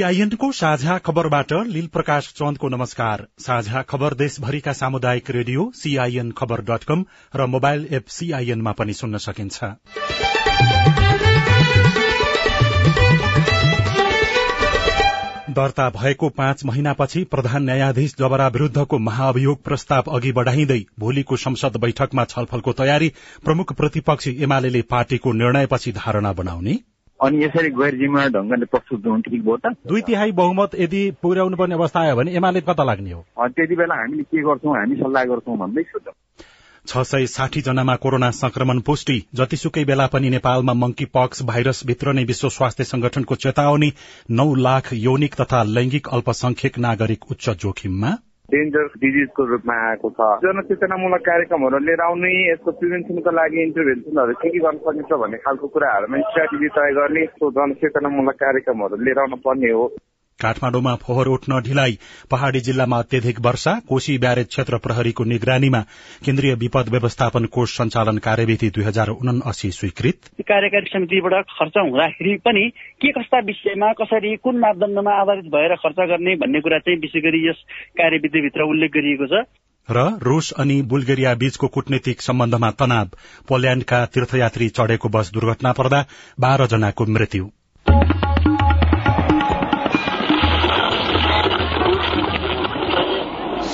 सीआईएनको 0.00 0.50
साझा 0.52 0.96
खबरबाट 0.98 1.52
लील 1.68 1.86
प्रकाश 1.86 2.28
चन्दको 2.36 2.68
नमस्कार। 2.68 3.26
साझा 3.38 3.82
खबर 3.82 4.14
देशभरिका 4.14 4.72
सामुदायिक 4.72 5.30
radio 5.30 5.70
CIN 5.74 6.30
Khabar 6.30 6.60
dot 6.60 6.84
com 6.84 7.04
र 7.36 7.46
मोबाइल 7.46 7.86
एप 7.90 8.06
सीआईएनमा 8.08 8.72
पनि 8.72 8.92
सुन्न 8.92 9.18
सकिन्छ। 9.18 9.58
दर्ता 15.50 15.88
भएको 15.90 16.28
पाँच 16.28 16.64
महिनापछि 16.64 17.24
प्रधान 17.24 17.64
न्यायाधीश 17.64 18.14
जबरा 18.18 18.48
विरूद्धको 18.48 18.98
महाअभियोग 18.98 19.62
प्रस्ताव 19.64 20.10
अघि 20.10 20.32
बढ़ाइँदै 20.32 20.84
भोलिको 20.98 21.36
संसद 21.36 21.76
बैठकमा 21.76 22.24
छलफलको 22.24 22.72
तयारी 22.72 23.12
प्रमुख 23.44 23.72
प्रतिपक्षी 23.72 24.36
एमाले 24.42 24.82
पार्टीको 24.82 25.32
निर्णयपछि 25.32 25.92
धारणा 25.92 26.32
बनाउने। 26.32 26.78
अनि 27.20 27.44
यसरी 27.44 27.70
गैर 27.78 27.94
जिम्मेवार 27.96 28.28
ढङ्गले 28.36 28.66
प्रस्तुत 28.72 29.06
हुनु 29.06 29.20
ठिक 29.26 29.42
भयो 29.44 29.56
त 29.64 29.74
दुई 29.88 30.02
तिहाई 30.08 30.32
बहुमत 30.38 30.74
यदि 30.80 31.02
पुर्याउनु 31.22 31.56
पर्ने 31.56 31.74
अवस्था 31.74 32.00
आयो 32.00 32.16
भने 32.16 32.36
एमाले 32.40 32.60
कता 32.68 32.84
लाग्ने 32.84 33.12
हो। 33.12 33.24
त्यति 33.38 33.76
बेला 33.76 33.94
हामीले 33.94 34.22
के 34.22 34.42
गर्छौँ? 34.42 34.76
हामी 34.76 34.96
सल्लाह 35.02 35.24
गर्छौँ 35.32 35.56
भन्दैछु 35.58 35.98
त। 35.98 36.14
छ 36.86 37.02
सय 37.04 37.26
साठी 37.26 37.60
जनामा 37.60 37.94
कोरोना 38.02 38.30
संक्रमण 38.36 38.80
पुष्टि 38.80 39.18
जतिसुकै 39.36 39.84
बेला 39.84 40.06
पनि 40.14 40.30
नेपालमा 40.30 40.74
मंकी 40.74 41.04
पक्स 41.16 41.42
भाइरस 41.50 41.82
भित्र 41.86 42.12
नै 42.16 42.24
विश्व 42.24 42.48
स्वास्थ्य 42.56 42.84
संगठनको 42.84 43.34
चेतावनी 43.44 43.92
नौ 44.40 44.48
लाख 44.66 44.92
यौनिक 45.04 45.34
तथा 45.40 45.62
लैंगिक 45.76 46.08
अल्पसंख्यक 46.08 46.78
नागरिक 46.78 47.30
उच्च 47.30 47.50
जोखिममा। 47.62 48.16
डेन्जर 48.52 48.86
डिजिजको 49.02 49.44
रूपमा 49.50 49.74
आएको 49.88 50.10
छ। 50.10 50.28
जनचेतनामूलक 50.44 51.22
कार्यक्रमहरू 51.30 51.78
लिएर 51.86 52.00
आउने 52.00 52.30
यसको 52.50 52.70
प्रिभेन्सनको 52.80 53.30
लागि 53.30 53.62
इन्टरभेन्सनहरू 53.62 54.34
के 54.42 54.48
के 54.50 54.58
गर्न 54.58 54.78
सकिन्छ 54.86 55.12
भन्ने 55.22 55.38
खालको 55.46 55.66
कुराहरूमा 55.74 56.22
स्ट्राटेजी 56.28 56.68
तय 56.76 56.92
गर्ने 56.98 57.24
जनचेतनामूलक 57.58 58.36
कार्यक्रमहरू 58.44 58.96
लिएर 59.06 59.18
आउनु 59.18 59.36
पर्ने 59.46 59.70
हो। 59.72 59.84
काठमाडौँमा 60.40 60.94
फोहोर 61.02 61.28
उठ्न 61.28 61.60
ढिलाइ 61.62 61.96
पहाड़ी 62.30 62.60
जिल्लामा 62.60 62.98
अत्यधिक 62.98 63.40
वर्षा 63.40 63.74
कोशी 63.88 64.16
ब्यारेज 64.18 64.46
क्षेत्र 64.46 64.78
प्रहरीको 64.78 65.24
निगरानीमा 65.24 65.80
केन्द्रीय 66.24 66.54
विपद 66.56 66.88
व्यवस्थापन 66.88 67.44
कोष 67.54 67.76
सञ्चालन 67.76 68.18
कार्यविधि 68.18 68.70
दुई 68.70 68.84
हजार 68.84 69.08
उनासी 69.10 69.70
स्वीकृत। 69.72 70.30
कार्यकारी 70.50 70.90
समितिबाट 70.90 71.44
खर्च 71.50 71.78
हुँदाखेरि 71.78 72.36
पनि 72.44 72.68
के 73.02 73.12
कस्ता 73.12 73.38
विषयमा 73.46 73.92
कसरी 74.00 74.36
कुन 74.36 74.58
मापदण्डमा 74.58 75.12
आधारित 75.20 75.50
भएर 75.52 75.74
खर्च 75.76 75.98
गर्ने 76.10 76.36
भन्ने 76.36 76.60
कुरा 76.60 76.78
चाहिँ 76.78 77.00
विशेष 77.00 77.22
गरी 77.22 77.48
यस 77.48 77.64
कार्यविधिभित्र 77.98 78.70
उल्लेख 78.70 78.90
गरिएको 78.90 79.26
छ। 79.26 79.44
र 79.88 80.02
रूस 80.22 80.50
अनि 80.52 80.80
बुल्गेरिया 80.82 81.34
बीचको 81.34 81.68
कूटनीतिक 81.68 82.20
सम्बन्धमा 82.22 82.70
तनाव 82.80 83.16
पोल्याण्डका 83.48 84.04
तीर्थयात्री 84.06 84.68
चढ़ेको 84.68 85.08
बस 85.08 85.30
दुर्घटना 85.34 85.72
पर्दा 85.72 86.04
बाह्र 86.40 86.66
जनाको 86.66 87.06
मृत्यु। 87.06 87.50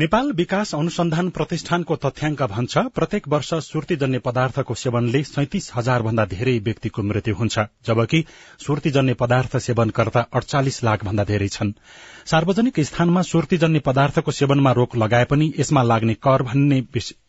नेपाल 0.00 0.30
विकास 0.32 0.74
अनुसन्धान 0.74 1.28
प्रतिष्ठानको 1.36 1.96
तथ्याङ्क 2.02 2.42
भन्छ 2.50 2.82
प्रत्येक 2.96 3.26
वर्ष 3.28 3.48
सुर्तीजन्य 3.64 4.18
पदार्थको 4.18 4.74
सेवनले 4.82 5.22
सैतिस 5.24 5.64
हजार 5.74 6.02
भन्दा 6.02 6.24
धेरै 6.30 6.54
व्यक्तिको 6.68 7.02
मृत्यु 7.02 7.34
हुन्छ 7.34 7.64
जबकि 7.86 8.20
सुर्तीजन्य 8.66 9.14
पदार्थ 9.22 9.56
सेवनकर्ता 9.60 10.20
अडचालिस 10.32 10.82
लाख 10.84 11.04
भन्दा 11.04 11.24
धेरै 11.30 11.48
छन्। 11.48 11.72
सार्वजनिक 12.30 12.80
स्थानमा 12.80 13.22
सुर्तीजन्य 13.22 13.80
पदार्थको 13.80 14.30
सेवनमा 14.30 14.72
रोक 14.72 14.96
लगाए 14.96 15.24
पनि 15.24 15.50
यसमा 15.58 15.82
लाग्ने 15.82 16.14
कर 16.26 16.42
भन्ने 16.44 16.80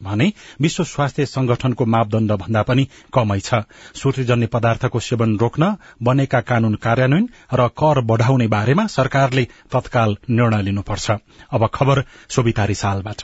भने 0.03 0.31
विश्व 0.61 0.83
स्वास्थ्य 0.93 1.25
संगठनको 1.25 1.85
मापदण्ड 1.95 2.31
भन्दा 2.45 2.61
पनि 2.71 2.87
कमै 3.13 3.39
छ। 3.39 3.61
सुर्तीजन्य 3.95 4.47
पदार्थको 4.47 4.99
सेवन 5.09 5.35
रोक्न 5.43 5.73
बनेका 6.03 6.41
कानून 6.53 6.79
कार्यान्वयन 6.87 7.27
र 7.53 7.67
कर 7.83 8.01
बढ़ाउने 8.13 8.47
बारेमा 8.47 8.87
सरकारले 8.97 9.47
तत्काल 9.75 10.17
निर्णय 10.31 10.61
लिनुपर्छ। 10.63 11.11
रिसालबाट 12.65 13.21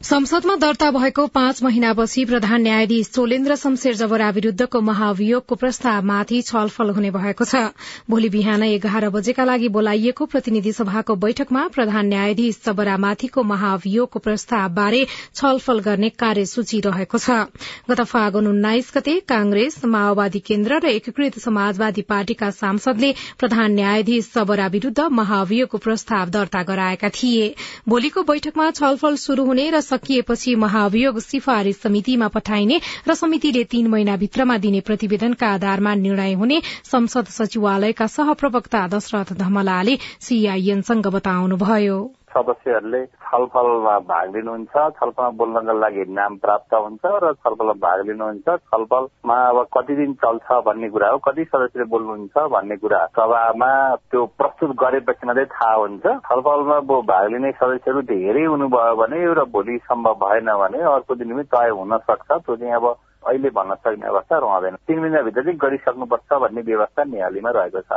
संसदमा 0.00 0.54
दर्ता 0.56 0.90
भएको 0.90 1.26
पाँच 1.26 1.62
महिनापछि 1.62 2.24
प्रधान 2.24 2.62
न्यायाधीश 2.62 3.06
सोलेन्द्र 3.08 3.54
शमशेर 3.56 3.94
जबरा 3.96 4.28
विरूद्धको 4.30 4.80
महाभियोगको 4.80 5.54
प्रस्तावमाथि 5.54 6.40
छलफल 6.42 6.90
हुने 6.90 7.10
भएको 7.10 7.44
छ। 7.44 7.62
भोलि 8.10 8.28
बिहान 8.30 8.62
एघार 8.62 9.08
बजेका 9.10 9.44
लागि 9.44 9.68
बोलाइएको 9.68 10.26
प्रतिनिधि 10.26 10.72
सभाको 10.72 11.14
बैठकमा 11.16 11.66
प्रधान 11.68 12.06
न्यायाधीश 12.06 12.60
जबरामाथिको 12.66 13.42
महाभियोगको 13.42 14.18
प्रस्तावबारे 14.18 15.04
छलफल 15.34 15.80
गर्ने 15.80 16.08
कार्यसूची 16.14 16.80
रहेको 16.86 17.18
छ। 17.18 17.50
गत 17.90 18.00
फागुन 18.06 18.46
उन्नाइस 18.46 18.92
गते 18.94 19.18
कांग्रेस 19.26 19.84
माओवादी 19.84 20.38
केन्द्र 20.46 20.78
र 20.78 20.94
एकीकृत 20.94 21.38
समाजवादी 21.40 22.02
पार्टीका 22.06 22.50
सांसदले 22.52 23.12
प्रधान 23.38 23.74
न्यायाधीश 23.74 24.30
जबरा 24.36 24.66
विरूद्ध 24.68 25.10
महाभियोगको 25.18 25.78
प्रस्ताव 25.80 26.30
दर्ता 26.30 26.62
गराएका 26.70 27.08
थिए। 27.10 27.54
भोलिको 27.88 28.22
बैठकमा 28.24 28.70
छलफल 28.72 29.22
शुरू 29.26 29.44
हुने 29.44 29.70
र 29.70 29.86
सकिएपछि 29.90 30.54
महाअभियोग 30.56 31.18
सिफारिश 31.20 31.76
समितिमा 31.76 32.28
पठाइने 32.28 32.80
र 33.08 33.14
समितिले 33.14 33.64
तीन 33.64 33.86
महिनाभित्रमा 33.86 34.58
दिने 34.58 34.80
प्रतिवेदनका 34.80 35.48
आधारमा 35.54 35.94
निर्णय 35.94 36.32
हुने 36.34 36.60
संसद 36.84 37.26
सचिवालयका 37.38 38.06
सहप्रवक्ता 38.06 38.86
दशरथ 38.88 39.32
धमलाले 39.38 39.98
सीआईएनसँग 40.20 41.06
बताउनुभयो। 41.16 42.17
सदस्यहरूले 42.32 43.04
छलफलमा 43.06 43.98
भाग 44.10 44.26
लिनुहुन्छ। 44.36 44.74
छलफलमा 44.98 45.30
बोल्नको 45.40 45.78
लागि 45.78 46.04
नाम 46.18 46.36
प्राप्त 46.44 46.74
हुन्छ 46.74 47.04
र 47.04 47.32
छलफलमा 47.40 47.74
भाग 47.84 47.98
लिनुहुन्छ। 48.08 48.48
छलफलमा 48.48 49.38
अब 49.48 49.58
कति 49.76 49.94
दिन 49.96 50.12
चल्छ 50.22 50.46
भन्ने 50.66 50.88
कुरा 50.88 51.08
हो। 51.08 51.18
कति 51.18 51.44
सदस्यले 51.44 51.84
बोल्नुहुन्छ 51.94 52.36
भन्ने 52.54 52.76
कुरा। 52.76 53.04
सभामा 53.18 53.72
त्यो 54.10 54.24
प्रस्तुत 54.38 54.70
गरेपछि 54.76 55.26
मात्रै 55.26 55.44
थाहा 55.56 55.74
हुन्छ। 55.74 56.06
छलफलमा 56.28 56.78
भाग 57.02 57.24
लिने 57.32 57.50
सदस्यहरू 57.58 58.00
धेरै 58.12 58.44
हुनुभयो 58.44 58.94
भने 58.96 59.18
र 59.34 59.44
भोलि 59.52 59.78
सम्भव 59.84 60.14
भएन 60.22 60.48
भने 60.62 60.78
अर्को 60.94 61.14
दिन 61.14 61.34
पनि 61.34 61.44
तय 61.52 61.68
हुन 61.70 61.96
सक्छ। 61.98 62.28
त्यो 62.32 62.56
चाहिँ 62.56 62.74
अब 62.74 62.86
अहिले 63.26 63.50
भन्न 63.50 63.74
सक्ने 63.74 64.06
अवस्था 64.08 64.36
रहँदैन। 64.38 64.74
तिन 64.86 64.98
महिनाभित्र 65.00 65.42
चाहिँ 65.42 65.58
गरिसक्नुपर्छ 65.58 66.32
भन्ने 66.42 66.62
व्यवस्था 66.62 67.04
निहालीमा 67.04 67.50
रहेको 67.50 67.80
छ। 67.80 67.92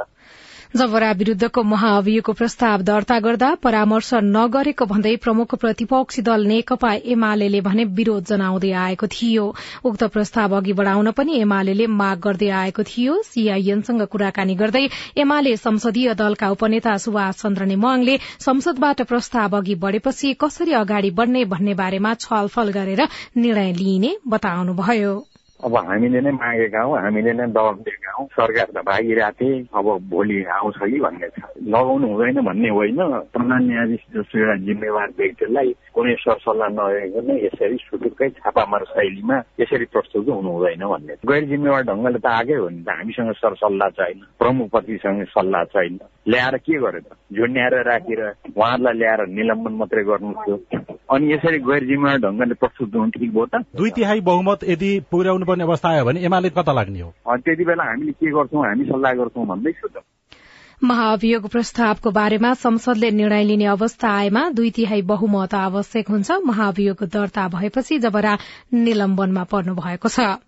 जबरा 0.71 1.11
विरूद्धको 1.11 1.61
महाअभियोगको 1.63 2.33
प्रस्ताव 2.33 2.81
दर्ता 2.81 3.17
गर्दा 3.19 3.47
परामर्श 3.63 4.09
नगरेको 4.25 4.85
भन्दै 4.85 5.15
प्रमुख 5.15 5.55
प्रतिपक्षी 5.55 6.21
दल 6.21 6.45
नेकपा 6.47 6.91
एमाले 7.13 7.59
भने 7.61 7.83
विरोध 7.97 8.25
जनाउँदै 8.25 8.71
आएको 8.83 9.07
थियो। 9.07 9.47
उक्त 9.83 10.03
प्रस्ताव 10.13 10.55
अघि 10.57 10.73
बढ़ाउन 10.73 11.11
पनि 11.11 11.39
एमाले 11.39 11.87
माग 11.87 12.19
गर्दै 12.19 12.49
आएको 12.59 12.83
थियो। 12.83 13.17
सीआईएनसँग 13.23 14.05
कुराकानी 14.07 14.55
गर्दै 14.55 14.87
एमाले 15.17 15.55
संसदीय 15.57 16.13
दलका 16.15 16.49
उपनेता 16.51 16.95
सुभाष 16.97 17.41
चन्द्र 17.41 17.65
नेमाङले 17.73 18.17
संसदबाट 18.39 19.01
प्रस्ताव 19.11 19.57
अघि 19.57 19.75
बढ़ेपछि 19.83 20.33
कसरी 20.41 20.73
अगाडि 20.83 21.11
बढ़ने 21.19 21.43
भन्ने 21.51 21.73
बारेमा 21.83 22.13
छलफल 22.23 22.71
गरेर 22.71 23.07
निर्णय 23.37 23.73
लिइने 23.73 24.15
बताउनुभयो। 24.27 25.13
अब 25.61 25.75
हामीले 25.77 26.21
नै 26.21 26.31
मागेका 26.33 26.81
हौ 26.81 26.95
हामीले 26.97 27.33
नै 27.37 27.45
दबाब 27.53 27.77
दिएका 27.85 28.11
हौ। 28.17 28.23
सरकार 28.33 28.67
त 28.73 28.77
भागिरहेको 28.81 29.49
अब 29.77 29.87
भोलि 30.09 30.37
आउँछ 30.57 30.77
कि 30.81 30.99
भन्ने 31.05 31.27
छ। 31.29 31.39
लगाउनु 31.69 32.07
हुँदैन 32.11 32.39
भन्ने 32.41 32.69
होइन। 32.69 33.01
प्रधान 33.33 33.61
न्यायाधीश 33.69 34.03
जस्तो 34.15 34.35
एउटा 34.41 34.55
जिम्मेवार 34.65 35.09
व्यक्तिलाई 35.17 35.69
कुनै 35.93 36.15
सरसल्लाह 36.25 36.69
नगरेको 36.73 37.19
नै 37.27 37.35
यसरी 37.45 37.77
सुटुक्कै 37.77 38.29
छापामार 38.41 38.83
शैलीमा 38.93 39.37
यसरी 39.61 39.85
प्रस्तुत 39.93 40.27
हुनु 40.33 40.49
हुँदैन 40.49 40.83
भन्ने 40.93 41.13
गैर 41.29 41.43
जिम्मेवार 41.53 41.81
ढङ्गले 41.89 42.19
त 42.19 42.25
आएकै 42.25 42.57
हो 42.57 42.69
नि 42.69 42.81
त। 42.81 42.89
हामीसँग 42.89 43.31
सरसल्लाह 43.41 43.89
छैन 43.97 44.19
प्रमुखपतिसँग 44.41 45.23
सल्लाह 45.35 45.63
छैन। 45.73 45.99
ल्याएर 46.25 46.57
के 46.65 46.77
गर्यो 46.81 47.01
त? 47.05 47.09
झुन्ड्याएर 47.37 47.75
राखेर 47.85 48.21
उहाँहरूलाई 48.57 48.93
ल्याएर 48.97 49.21
निलम्बन 49.37 49.73
मात्रै 49.77 50.03
गर्नु 50.09 50.33
थियो। 50.41 50.57
अनि 51.11 51.31
यसरी 51.33 51.59
गैर 51.67 51.83
जिम्मेवार 51.85 52.17
ढङ्गले 52.23 52.53
प्रस्तुत 52.61 52.95
हुनु 52.95 53.09
ठिक 53.11 53.31
भयो 53.33 53.45
त। 53.45 53.63
दुई 53.75 53.89
तिहाई 53.95 54.21
बहुमत 54.27 54.63
यदि 54.63 54.91
पुर्याउनु 55.11 55.45
पर्ने 55.45 55.63
अवस्था 55.63 55.89
आयो 55.89 56.05
भने 56.05 56.19
एमाले 56.25 56.49
कता 56.55 56.71
लाग्ने 56.71 57.01
हो? 57.01 57.13
त्यति 57.27 57.63
बेला 57.65 57.83
हामीले 57.83 58.11
के 58.11 58.31
गर्छौँ 58.31 58.65
हामी 58.67 58.85
सल्लाह 58.91 59.13
गर्छौँ 59.19 59.45
भन्दैछु 59.47 59.87
त। 59.87 60.03
महाअभियोग 60.81 61.47
प्रस्तावको 61.53 62.11
बारेमा 62.11 62.53
संसदले 62.57 63.09
निर्णय 63.11 63.43
लिने 63.43 63.65
अवस्था 63.73 64.09
आएमा 64.09 64.49
दुई 64.49 64.69
तिहाई 64.77 65.01
बहुमत 65.11 65.53
आवश्यक 65.53 66.09
हुन्छ। 66.09 66.31
महाअभियोग 66.45 67.03
दर्ता 67.13 67.47
भएपछि 67.53 67.99
जबरा 67.99 68.37
निलम्बनमा 68.73 69.43
पर्नु 69.51 69.75
भएको 69.75 70.09
छ। 70.09 70.41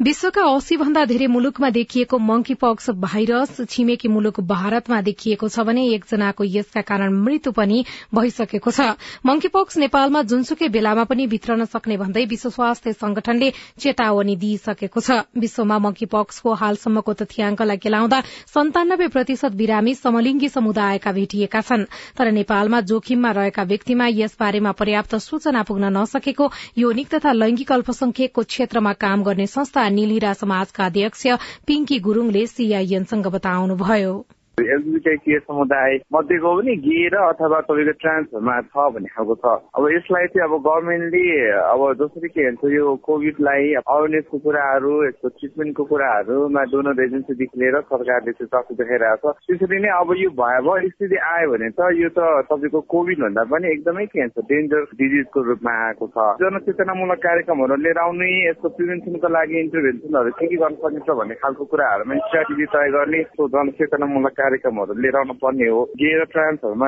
विश्वका 0.00 0.42
अस्सी 0.54 0.76
भन्दा 0.76 1.04
धेरै 1.08 1.26
मुलुकमा 1.26 1.68
देखिएको 1.72 2.18
मंकी 2.20 2.54
पक्स 2.54 2.90
भाइरस 3.00 3.60
छिमेकी 3.64 4.08
मुलुक 4.08 4.40
भारतमा 4.44 5.00
देखिएको 5.02 5.48
छ 5.48 5.60
भने 5.64 5.84
एकजनाको 5.92 6.44
यसका 6.46 6.80
कारण 6.90 7.14
मृत्यु 7.18 7.52
पनि 7.52 7.84
भइसकेको 8.14 8.70
छ। 8.70 8.92
मंकी 9.26 9.48
पक्स 9.48 9.76
नेपालमा 9.78 10.22
जुनसुकै 10.22 10.68
बेलामा 10.68 11.04
पनि 11.08 11.26
भित्रन 11.26 11.64
सक्ने 11.64 11.96
भन्दै 11.96 12.24
विश्व 12.26 12.50
स्वास्थ्य 12.50 12.92
संगठनले 12.92 13.50
चेतावनी 13.80 14.36
दिइसकेको 14.36 15.00
छ। 15.00 15.16
विश्वमा 15.32 15.78
मंकी 15.78 16.06
पक्सको 16.12 16.52
हालसम्मको 16.54 17.12
तथ्याङ्कलाई 17.22 17.80
केलाउँदा 17.80 18.20
सन्तानब्बे 18.52 19.08
प्रतिशत 19.16 19.56
बिरामी 19.56 19.94
समलिङ्गी 19.96 20.48
समुदायका 20.50 21.12
भेटिएका 21.12 21.60
छन्। 21.62 21.88
तर 22.20 22.32
नेपालमा 22.32 22.80
जोखिममा 22.92 23.30
रहेका 23.40 23.62
व्यक्तिमा 23.72 24.12
यसबारेमा 24.12 24.76
पर्याप्त 24.76 25.16
सूचना 25.24 25.62
पुग्न 25.64 25.96
नसकेको 25.96 26.52
यौनिक 26.84 27.08
तथा 27.16 27.32
लैंगिक 27.32 27.72
अल्पसंख्यकको 27.72 28.48
क्षेत्रमा 28.52 28.92
काम 29.00 29.28
गर्ने 29.32 29.50
संस्था 29.56 29.84
निलहिरा 29.88 30.32
समाजका 30.40 30.86
अध्यक्ष 30.86 31.26
पिंकी 31.66 31.98
गुरूङले 32.06 32.46
सीआईएनसँग 32.46 33.26
बताउनुभयो। 33.36 34.14
एलजिबिटी 34.60 35.38
समुदाय 35.38 35.94
मध्येको 36.12 36.50
पनि 36.56 36.74
गे 36.84 37.00
र 37.12 37.16
अथवा 37.22 37.60
तपाईँको 37.68 37.92
ट्रान्सहरूमा 38.02 38.54
छ 38.72 38.84
भन्ने 38.92 39.08
खालको 39.12 39.34
छ। 39.36 39.52
अब 39.76 39.84
यसलाई 39.92 40.26
चाहिँ 40.32 40.44
अब 40.48 40.54
गभर्मेन्टले 40.64 41.24
अब 41.60 41.82
जसरी 42.00 42.28
के 42.32 42.44
भन्छ 42.46 42.72
यो 42.72 42.94
कोभिडलाई 43.04 43.64
अवेरनेसको 43.84 44.38
कुराहरू 44.46 44.92
यसको 45.04 45.28
ट्रिटमेन्टको 45.28 45.84
कुराहरूमा 45.92 46.62
डोनर 46.72 47.02
एजेन्सीदेखि 47.04 47.60
लिएर 47.60 47.76
सरकारले 47.92 48.32
चाहिँ 48.32 48.48
चासो 48.48 48.74
देखाइरहेको 48.80 49.32
छ। 49.32 49.44
त्यसरी 49.44 49.78
नै 49.84 49.90
अब 50.00 50.10
यो 50.24 50.30
भयावह 50.40 50.88
स्थिति 50.88 51.16
आयो 51.32 51.52
भने 51.52 51.68
त 51.76 51.92
यो 52.00 52.08
त 52.16 52.20
तपाईँको 52.48 52.80
कोभिड 52.96 53.20
भन्दा 53.26 53.44
पनि 53.52 53.72
एकदमै 53.76 54.06
के 54.08 54.24
भन्छ 54.24 54.46
डेन्जर 54.48 54.82
डिजिजको 54.96 55.38
रूपमा 55.52 55.76
आएको 55.84 56.06
छ। 56.16 56.26
जनचेतनामूलक 56.40 57.20
कार्यक्रमहरू 57.28 57.76
लिएर 57.84 58.00
आउने 58.06 58.32
यसको 58.48 58.68
प्रिभेन्सनको 58.80 59.28
लागि 59.36 59.60
इन्टरभेन्सनहरू 59.60 60.30
के 60.40 60.46
के 60.48 60.56
गर्न 60.64 60.80
सकिन्छ 60.80 61.08
भन्ने 61.20 61.40
खालको 61.44 61.64
कुराहरूमा 61.76 62.20
स्ट्राटेजी 62.24 62.66
तय 62.72 62.88
गर्ने 62.96 63.22
जनचेतनामूलक 63.36 64.44
कार्यक्रमहरू 64.46 64.94
लिएर 64.94 65.16
आउनु 65.16 65.34
पर्ने 65.42 65.68
हो। 65.68 65.80
गे 65.98 66.10
र 66.22 66.24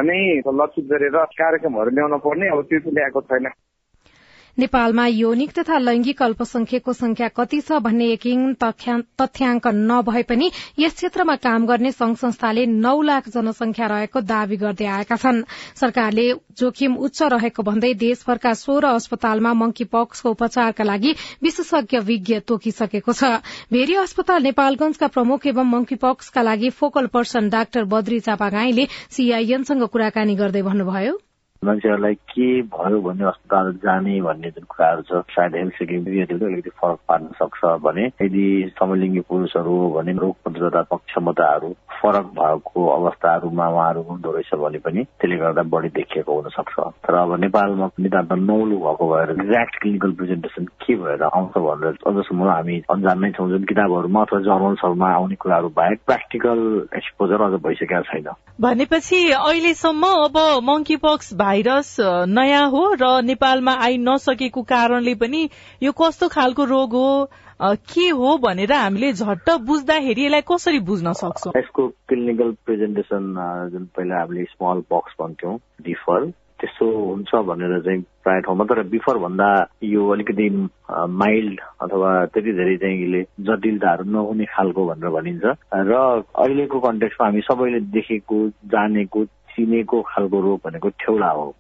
नै 0.06 0.18
लक्षित 0.46 0.84
गरेर 0.86 1.16
कार्यक्रमहरू 1.34 1.90
ल्याउन 1.90 2.14
पर्ने 2.22 2.46
अब 2.54 2.62
त्यो 2.70 2.78
चाहिँ 2.78 2.94
ल्याएको 2.94 3.20
छैन। 3.26 3.46
नेपालमा 4.58 5.06
यौनिक 5.06 5.52
तथा 5.58 5.78
लैंगिक 5.78 6.22
अल्पसंख्यकको 6.22 6.92
संख्या 6.92 7.28
कति 7.30 7.60
छ 7.60 7.78
भन्ने 7.82 8.06
यकिन 8.06 8.54
तथ्याङ्क 8.62 9.66
नभए 9.74 10.22
पनि 10.30 10.50
यस 10.78 10.94
क्षेत्रमा 10.94 11.36
काम 11.44 11.66
गर्ने 11.66 11.92
संघ 11.92 12.16
संस्थाले 12.18 12.64
नौ 12.66 12.94
लाख 13.02 13.28
जनसंख्या 13.28 13.86
रहेको 13.86 14.20
दावी 14.30 14.56
गर्दै 14.56 14.86
आएका 14.94 15.16
छन्। 15.16 15.42
सरकारले 15.80 16.26
जोखिम 16.58 16.96
उच्च 17.06 17.22
रहेको 17.34 17.62
भन्दै 17.62 17.92
देशभरका 18.00 18.54
सोह्र 18.54 18.90
अस्पतालमा 18.98 19.54
मंकी 19.54 19.84
पक्सको 19.94 20.30
उपचारका 20.30 20.84
लागि 20.84 21.14
विशेषज्ञ 21.42 21.98
विज्ञ 22.10 22.40
तोकिसकेको 22.48 23.12
छ। 23.12 23.30
भेरी 23.70 23.94
अस्पताल 24.02 24.42
नेपालगंजका 24.42 25.06
प्रमुख 25.14 25.46
एवं 25.46 25.70
मंकी 25.70 26.02
पक्सका 26.02 26.42
लागि 26.42 26.70
फोकल 26.82 27.06
पर्सन 27.14 27.48
डाक्टर 27.48 27.84
बद्री 27.94 28.20
चापागाईले 28.26 28.90
सीआईएनसँग 28.90 29.86
कुराकानी 29.86 30.34
गर्दै 30.34 30.62
भन्नुभयो। 30.62 31.18
मान्छेहरूलाई 31.62 32.14
के 32.14 32.46
भयो 32.64 33.00
भन्ने 33.02 33.24
अस्पताल 33.26 33.72
जाने 33.82 34.20
भन्ने 34.22 34.50
जुन 34.50 34.64
कुराहरू 34.64 35.02
छ 35.02 35.22
सायद 35.28 35.54
हेल्थ 35.56 35.72
सेक्युरिटीले 35.74 36.46
अलिकति 36.46 36.70
फरक 36.72 36.98
पार्न 37.08 37.26
सक्छ 37.34 37.64
भने 37.82 38.04
यदि 38.22 38.46
समलिङ्गी 38.78 39.20
पुरुषहरू 39.26 39.74
भने 39.90 40.12
रोग 40.16 40.34
प्रतिरोधात्मक 40.44 41.00
क्षमताहरू 41.06 41.70
फरक 41.98 42.26
भएको 42.38 42.86
अवस्थाहरूमा 42.88 43.66
उहाँहरू 43.68 44.02
हुँदो 44.02 44.30
रहेछ 44.30 44.54
भने 44.56 44.78
पनि 44.78 45.04
त्यसले 45.04 45.36
गर्दा 45.36 45.62
बढी 45.68 45.88
देखिएको 45.98 46.34
हुन 46.34 46.48
सक्छ 46.50 46.78
तर 47.02 47.14
अब 47.16 47.34
नेपालमा 47.40 47.90
नितान्त 48.00 48.32
नौलो 48.44 48.78
भएको 48.78 49.10
भएर 49.10 49.30
एक्ज्याक्ट 49.32 49.80
क्लिनिकल 49.82 50.12
प्रेजेन्टेसन 50.12 50.64
के 50.78 50.96
भएर 50.96 51.22
आउँछ 51.24 51.58
भनेर 51.58 51.98
अझसम्म 52.06 52.48
हामी 52.48 52.78
अन्जान 52.90 53.18
नै 53.18 53.30
छौँ 53.32 53.48
जुन 53.48 53.64
किताबहरूमा 53.64 54.22
अथवा 54.22 54.40
जर्नल्सहरूमा 54.46 55.10
आउने 55.12 55.40
कुराहरू 55.42 55.74
बाहेक 55.74 56.06
प्र्याक्टिकल 56.06 56.62
एक्सपोजर 56.96 57.42
अझ 57.42 57.52
भइसकेको 57.60 58.02
छैन। 58.04 58.30
भनेपछि 58.60 59.20
अहिलेसम्म 59.32 60.14
अब 60.24 60.38
मङ्की 60.64 60.96
पक्स 61.02 61.34
भाइरस 61.48 61.96
नयाँ 62.28 62.68
हो 62.70 62.84
र 63.00 63.10
नेपालमा 63.24 63.72
आइ 63.84 63.96
नसकेको 64.04 64.62
कारणले 64.68 65.14
पनि 65.20 65.42
यो 65.82 65.92
कस्तो 66.00 66.28
खालको 66.28 66.64
रोग 66.76 66.92
हो 66.94 67.10
के 67.90 68.08
हो 68.14 68.36
भनेर 68.38 68.72
हामीले 68.72 69.12
झट्ट 69.12 69.50
बुझ्दाखेरि 69.66 70.24
यसलाई 70.24 70.42
कसरी 70.50 70.78
बुझ्न 70.90 71.12
सक्छौँ? 71.12 71.52
यसको 71.56 71.86
क्लिनिकल 72.08 72.50
प्रेजेन्टेसन 72.66 73.24
जुन 73.72 73.84
पहिला 73.96 74.20
हामीले 74.20 74.44
स्मल 74.44 74.82
पक्स 74.90 75.14
भन्थ्यौँ 75.20 75.56
डिफर 75.82 76.30
त्यस्तो 76.60 76.86
हुन्छ 76.98 77.34
भनेर 77.48 77.80
चाहिँ 77.80 78.00
प्रायः 78.24 78.40
ठाउँमा 78.46 78.64
तर 78.70 78.82
बिफर 78.92 79.18
भन्दा 79.24 79.48
यो 79.84 80.08
अलिकति 80.12 80.48
माइल्ड 81.22 81.60
अथवा 81.82 82.10
त्यति 82.34 82.52
धेरै 82.52 82.76
चाहिँ 82.76 83.02
यसले 83.02 83.22
जटिलताहरू 83.48 84.04
नहुने 84.10 84.44
खालको 84.54 84.86
भनेर 84.86 85.10
भनिन्छ। 85.18 85.44
र 85.90 85.92
अहिलेको 86.44 86.80
कन्टेक्समा 86.86 87.26
हामी 87.26 87.40
सबैले 87.50 87.80
देखेको 87.96 88.38
जानेको 88.74 89.24
चिनेको 89.58 90.02
खालको 90.08 90.40
रोग 90.40 90.60
भनेको 90.64 90.88
ठेउला 90.96 91.30
हो। 91.30 91.54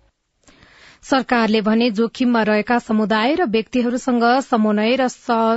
सरकारले 1.02 1.60
भने 1.60 1.90
जोखिममा 1.90 2.42
रहेका 2.42 2.78
समुदाय 2.78 3.34
र 3.34 3.44
व्यक्तिहरूसँग 3.46 4.24
समन्वय 4.42 4.96
र 5.00 5.06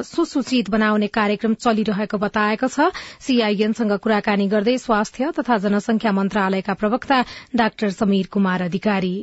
सुसूचित 0.05 0.69
बनाउने 0.69 1.07
कार्यक्रम 1.09 1.53
चलिरहेको 1.55 2.17
बताएको 2.17 2.67
छ। 2.67 2.93
सीआईएनसँग 3.19 3.97
कुराकानी 3.97 4.47
गर्दै 4.47 4.77
स्वास्थ्य 4.77 5.31
तथा 5.39 5.57
जनसंख्या 5.65 6.11
मन्त्रालयका 6.13 6.73
प्रवक्ता 6.75 7.23
डाक्टर 7.55 7.89
समीर 7.91 8.27
कुमार 8.31 8.61
अधिकारी। 8.63 9.15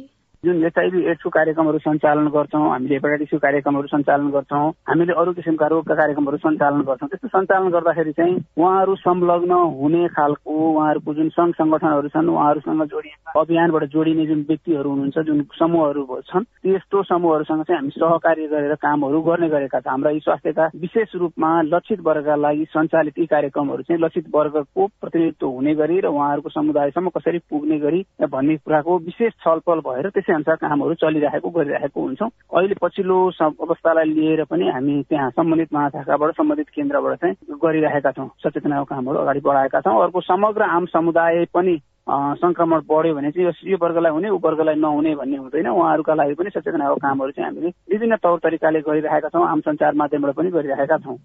जुन 0.45 0.65
एचआइभी 0.65 1.01
एड्सको 1.05 1.31
कार्यक्रमहरू 1.31 1.79
सञ्चालन 1.81 2.27
गर्छौँ 2.29 2.63
हामीले 2.63 2.95
हेपाटाइटिसको 2.95 3.39
कार्यक्रमहरू 3.39 3.87
सञ्चालन 3.89 4.29
गर्छौँ 4.31 4.71
हामीले 4.89 5.13
अरू 5.13 5.33
किसिमका 5.33 5.67
रोगका 5.67 5.95
कार्यक्रमहरू 5.95 6.37
सञ्चालन 6.39 6.83
गर्छौँ 6.83 7.09
त्यस्तो 7.09 7.29
सञ्चालन 7.29 7.69
गर्दाखेरि 7.69 8.13
चाहिँ 8.13 8.37
उहाँहरू 8.57 8.95
संलग्न 8.97 9.59
हुने 9.75 10.07
खालको 10.09 10.55
उहाँहरूको 10.69 11.15
जुन 11.15 11.29
सङ्घ 11.31 11.55
सङ्गठनहरू 11.55 12.09
छन् 12.09 12.29
उहाँहरूसँग 12.29 12.85
जोडिएका 12.85 13.41
अभियानबाट 13.41 13.85
जोडिने 13.89 14.27
जुन 14.27 14.45
व्यक्तिहरू 14.49 14.91
हुनुहुन्छ 14.91 15.27
जुन 15.27 15.43
समूहहरू 15.59 16.21
छन् 16.25 16.47
त्यस्तो 16.63 17.03
समूहहरूसँग 17.05 17.65
चाहिँ 17.65 17.79
हामी 17.79 17.91
सहकार्य 17.97 18.47
गरेर 18.47 18.75
कामहरू 18.77 19.23
गर्ने 19.23 19.49
गरेका 19.49 19.81
छौँ। 19.81 19.91
हाम्रा 19.91 20.11
यी 20.11 20.21
स्वास्थ्यका 20.21 20.71
विशेष 20.79 21.17
रूपमा 21.17 21.51
लक्षित 21.65 22.07
वर्गका 22.07 22.37
लागि 22.37 22.65
सञ्चालित 22.69 23.19
यी 23.19 23.27
कार्यक्रमहरू 23.27 23.83
चाहिँ 23.83 24.03
लक्षित 24.03 24.31
वर्गको 24.33 24.87
प्रतिनिधित्व 25.01 25.47
हुने 25.49 25.75
गरी 25.75 26.01
र 26.01 26.07
उहाँहरूको 26.09 26.49
समुदायसम्म 26.53 27.09
कसरी 27.11 27.39
पुग्ने 27.51 27.79
गरी 27.81 28.05
भन्ने 28.29 28.57
कुराको 28.59 28.99
विशेष 29.03 29.33
छलफल 29.43 29.81
भएर 29.83 30.09
त्यसै 30.11 30.27
अनुसार 30.39 30.57
कामहरू 30.63 30.95
चलिरहेको 31.03 31.51
गरिरहेको 31.51 32.01
हुन्छौँ। 32.01 32.31
अहिले 32.55 32.75
पछिल्लो 32.83 33.19
अवस्थालाई 33.43 34.09
लिएर 34.15 34.45
पनि 34.47 34.71
हामी 34.71 35.03
त्यहाँ 35.11 35.31
सम्बन्धित 35.35 35.75
महाशाखाबाट 35.75 36.31
सम्बन्धित 36.37 36.69
केन्द्रबाट 36.71 37.19
चाहिँ 37.19 37.59
गरिरहेका 37.59 38.11
छौँ। 38.15 38.29
सचेतनाको 38.45 38.85
कामहरू 38.87 39.19
अगाडि 39.19 39.41
बढाएका 39.43 39.81
छौँ 39.81 40.03
अर्को 40.03 40.21
समग्र 40.23 40.63
आम 40.71 40.87
समुदाय 40.89 41.45
पनि 41.55 41.79
संक्रमण 42.09 42.81
बढ्यो 42.89 43.15
भने 43.15 43.31
चाहिँ 43.31 43.71
यो 43.71 43.77
वर्गलाई 43.83 44.13
हुने 44.13 44.29
ऊ 44.31 44.39
वर्गलाई 44.41 44.75
नहुने 44.81 45.15
भन्ने 45.15 45.37
हुँदैन। 45.37 45.69
उहाँहरूका 45.69 46.15
लागि 46.15 46.35
पनि 46.35 46.51
सचेतनाको 46.51 46.97
कामहरू 47.05 47.31
चाहिँ 47.37 47.49
हामीले 47.49 47.69
विभिन्न 47.93 48.17
तौर 48.17 48.39
तरिकाले 48.41 48.81
गरिरहेका 48.81 49.29
छौँ 49.29 49.47
आम 49.49 49.61
संचार 49.61 49.95
माध्यमबाट 49.95 50.35
पनि 50.35 50.51
गरिरहेका 50.51 50.97
छौँ। 51.05 51.17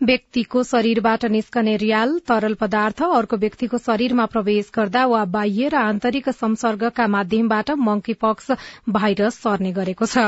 व्यक्तिको 0.00 0.62
शरीरबाट 0.62 1.24
निस्कने 1.32 1.76
रियाल 1.76 2.18
तरल 2.28 2.54
पदार्थ 2.60 3.02
अर्को 3.06 3.36
व्यक्तिको 3.36 3.78
शरीरमा 3.78 4.24
प्रवेश 4.34 4.70
गर्दा 4.74 5.04
वा 5.06 5.24
बाह्य 5.34 5.68
र 5.68 5.76
आन्तरिक 5.80 6.28
संसर्गका 6.36 7.06
माध्यमबाट 7.14 7.70
मंकी 7.88 8.14
पक्स 8.22 8.50
भाइरस 8.88 9.42
सर्ने 9.42 9.72
गरेको 9.72 10.06
छ। 10.06 10.24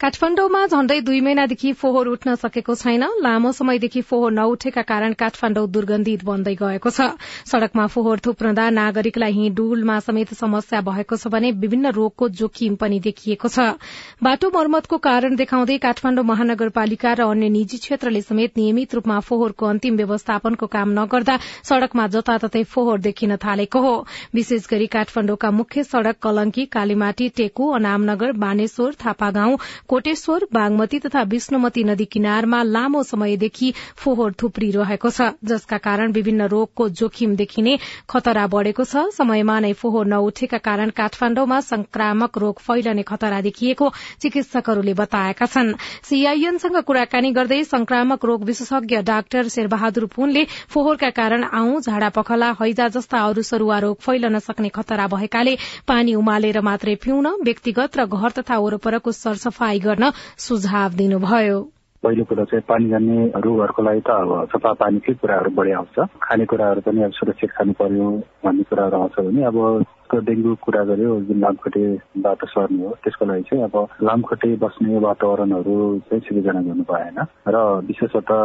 काठमाण्डुमा 0.00 0.64
झण्डै 0.66 0.98
दुई 1.04 1.18
महिनादेखि 1.20 1.72
फोहोर 1.76 2.06
उठ्न 2.08 2.34
सकेको 2.34 2.74
छैन। 2.74 3.02
लामो 3.20 3.50
समयदेखि 3.52 4.00
फोहोर 4.00 4.32
नउठेका 4.32 4.82
कारण 4.82 5.12
काठमाण्डु 5.12 5.64
दुर्गन्धित 5.68 6.24
बन्दै 6.24 6.54
गएको 6.56 6.90
छ। 6.90 7.08
सड़कमा 7.44 7.86
फोहोर 7.86 8.18
थुप्रदा 8.24 8.68
नागरिकलाई 8.72 9.32
हिँडुलमा 9.32 9.98
समेत 10.00 10.32
समस्या 10.34 10.80
भएको 10.80 11.16
छ 11.16 11.28
भने 11.28 11.50
विभिन्न 11.52 11.92
रोगको 11.92 12.28
जोखिम 12.32 12.74
पनि 12.80 13.00
देखिएको 13.00 13.48
छ। 13.48 13.76
बाटो 14.24 14.50
मर्मतको 14.56 14.96
कारण 14.98 15.36
देखाउँदै 15.36 15.76
काठमाण्डु 15.84 16.22
महानगरपालिका 16.32 17.12
र 17.12 17.28
अन्य 17.28 17.48
निजी 17.50 17.78
क्षेत्रले 17.84 18.22
समेत 18.22 18.56
नियमित 18.56 18.94
रूपमा 18.94 19.20
फोहोरको 19.20 19.66
अन्तिम 19.66 20.00
व्यवस्थापनको 20.00 20.66
काम 20.70 20.96
नगर्दा 20.96 21.36
सड़कमा 21.68 22.06
जताततै 22.16 22.64
फोहोर 22.72 23.04
देखिन 23.04 23.36
थालेको 23.36 23.84
हो। 23.84 23.92
विशेष 24.32 24.72
गरी 24.72 24.86
काठमाण्डुका 24.96 25.50
मुख्य 25.60 25.84
सड़क 25.84 26.16
कलंकी 26.22 26.66
कालीमाटी 26.72 27.28
टेकु 27.36 27.70
अनामनगर 27.74 28.32
बानेश्वर 28.40 28.96
थापागाउँ 28.96 29.60
कोटेश्वर 29.90 30.44
बागमती 30.54 30.98
तथा 30.98 31.22
विष्णुमती 31.30 31.82
नदी 31.84 32.04
किनारमा 32.06 32.62
लामो 32.64 33.02
समयदेखि 33.02 33.72
फोहोर 33.98 34.32
थुप्रिरहेको 34.40 35.10
छ 35.10 35.22
जसका 35.50 35.78
कारण 35.86 36.12
विभिन्न 36.12 36.46
रोगको 36.52 36.88
जोखिम 37.00 37.34
देखिने 37.36 37.72
खतरा 38.06 38.46
बढ़ेको 38.52 38.84
छ। 38.84 39.02
समयमा 39.16 39.58
नै 39.60 39.72
फोहोर 39.80 40.06
नउठेका 40.12 40.58
कारण 40.66 40.90
काठमाण्डुमा 41.00 41.58
संक्रामक 41.70 42.38
रोग 42.38 42.60
फैलने 42.66 43.02
खतरा 43.02 43.40
देखिएको 43.40 43.88
चिकित्सकहरूले 44.22 44.94
बताएका 44.94 45.46
छन्। 45.46 45.74
सीआईएनसँग 46.06 46.78
कुराकानी 46.86 47.32
गर्दै 47.40 47.62
संक्रामक 47.64 48.24
रोग 48.24 48.44
विशेषज्ञ 48.52 49.02
डाक्टर 49.10 49.48
शेरबहादुर 49.56 50.06
पुनले 50.14 50.46
फोहोरका 50.70 51.10
कारण 51.18 51.48
आउँ 51.62 51.80
झाडा 51.80 52.12
पखला 52.20 52.52
हैजा 52.62 52.88
जस्ता 52.94 53.24
अरू 53.26 53.42
सरूवा 53.50 53.78
रोग 53.88 53.98
फैलन 54.06 54.38
सक्ने 54.46 54.72
खतरा 54.78 55.10
भएकाले 55.18 55.56
पानी 55.88 56.14
उमालेर 56.22 56.60
मात्रै 56.70 56.94
पिउन 57.02 57.34
व्यक्तिगत 57.42 57.98
र 57.98 58.06
घर 58.06 58.38
तथा 58.38 58.58
वरपरको 58.60 59.18
सरसफाई 59.20 59.78
गर्न 59.80 60.10
सुझाव 60.38 60.90
दिनुभयो। 61.00 61.58
पहिलो 62.02 62.24
कुरो 62.24 62.44
चाहिँ 62.44 62.64
पानी 62.68 62.88
जाने 62.90 63.16
रोगहरूको 63.44 63.82
लागि 63.82 64.00
त 64.00 64.10
अब 64.10 64.30
सफा 64.52 64.72
पानीकै 64.72 65.12
कुराहरू 65.20 65.50
बढी 65.52 65.72
आउँछ। 65.72 65.96
खानेकुराहरू 66.22 66.80
पनि 66.80 67.02
अब 67.02 67.12
सुरक्षित 67.12 67.50
खानु 67.50 67.72
पर्यो 67.76 68.06
भन्ने 68.44 68.62
कुराहरू 68.70 68.96
आउँछ 68.96 69.16
भने 69.20 69.44
अब 69.44 69.56
डेङ्गु 70.18 70.54
कुरा 70.62 70.84
गर्यो 70.84 71.20
जुन 71.20 71.40
लामखुट्टेबाट 71.40 72.44
सर्ने 72.44 72.84
हो 72.86 72.94
त्यसको 73.04 73.24
लागि 73.26 73.42
चाहिँ 73.42 73.64
अब 73.64 73.76
लामखुट्टे 74.02 74.56
बस्ने 74.56 74.98
वातावरणहरू 74.98 75.76
चाहिँ 76.08 76.20
सृजना 76.20 76.60
गर्नु 76.60 76.84
भएन। 76.90 77.18
र 77.48 77.56
विशेषतः 77.86 78.40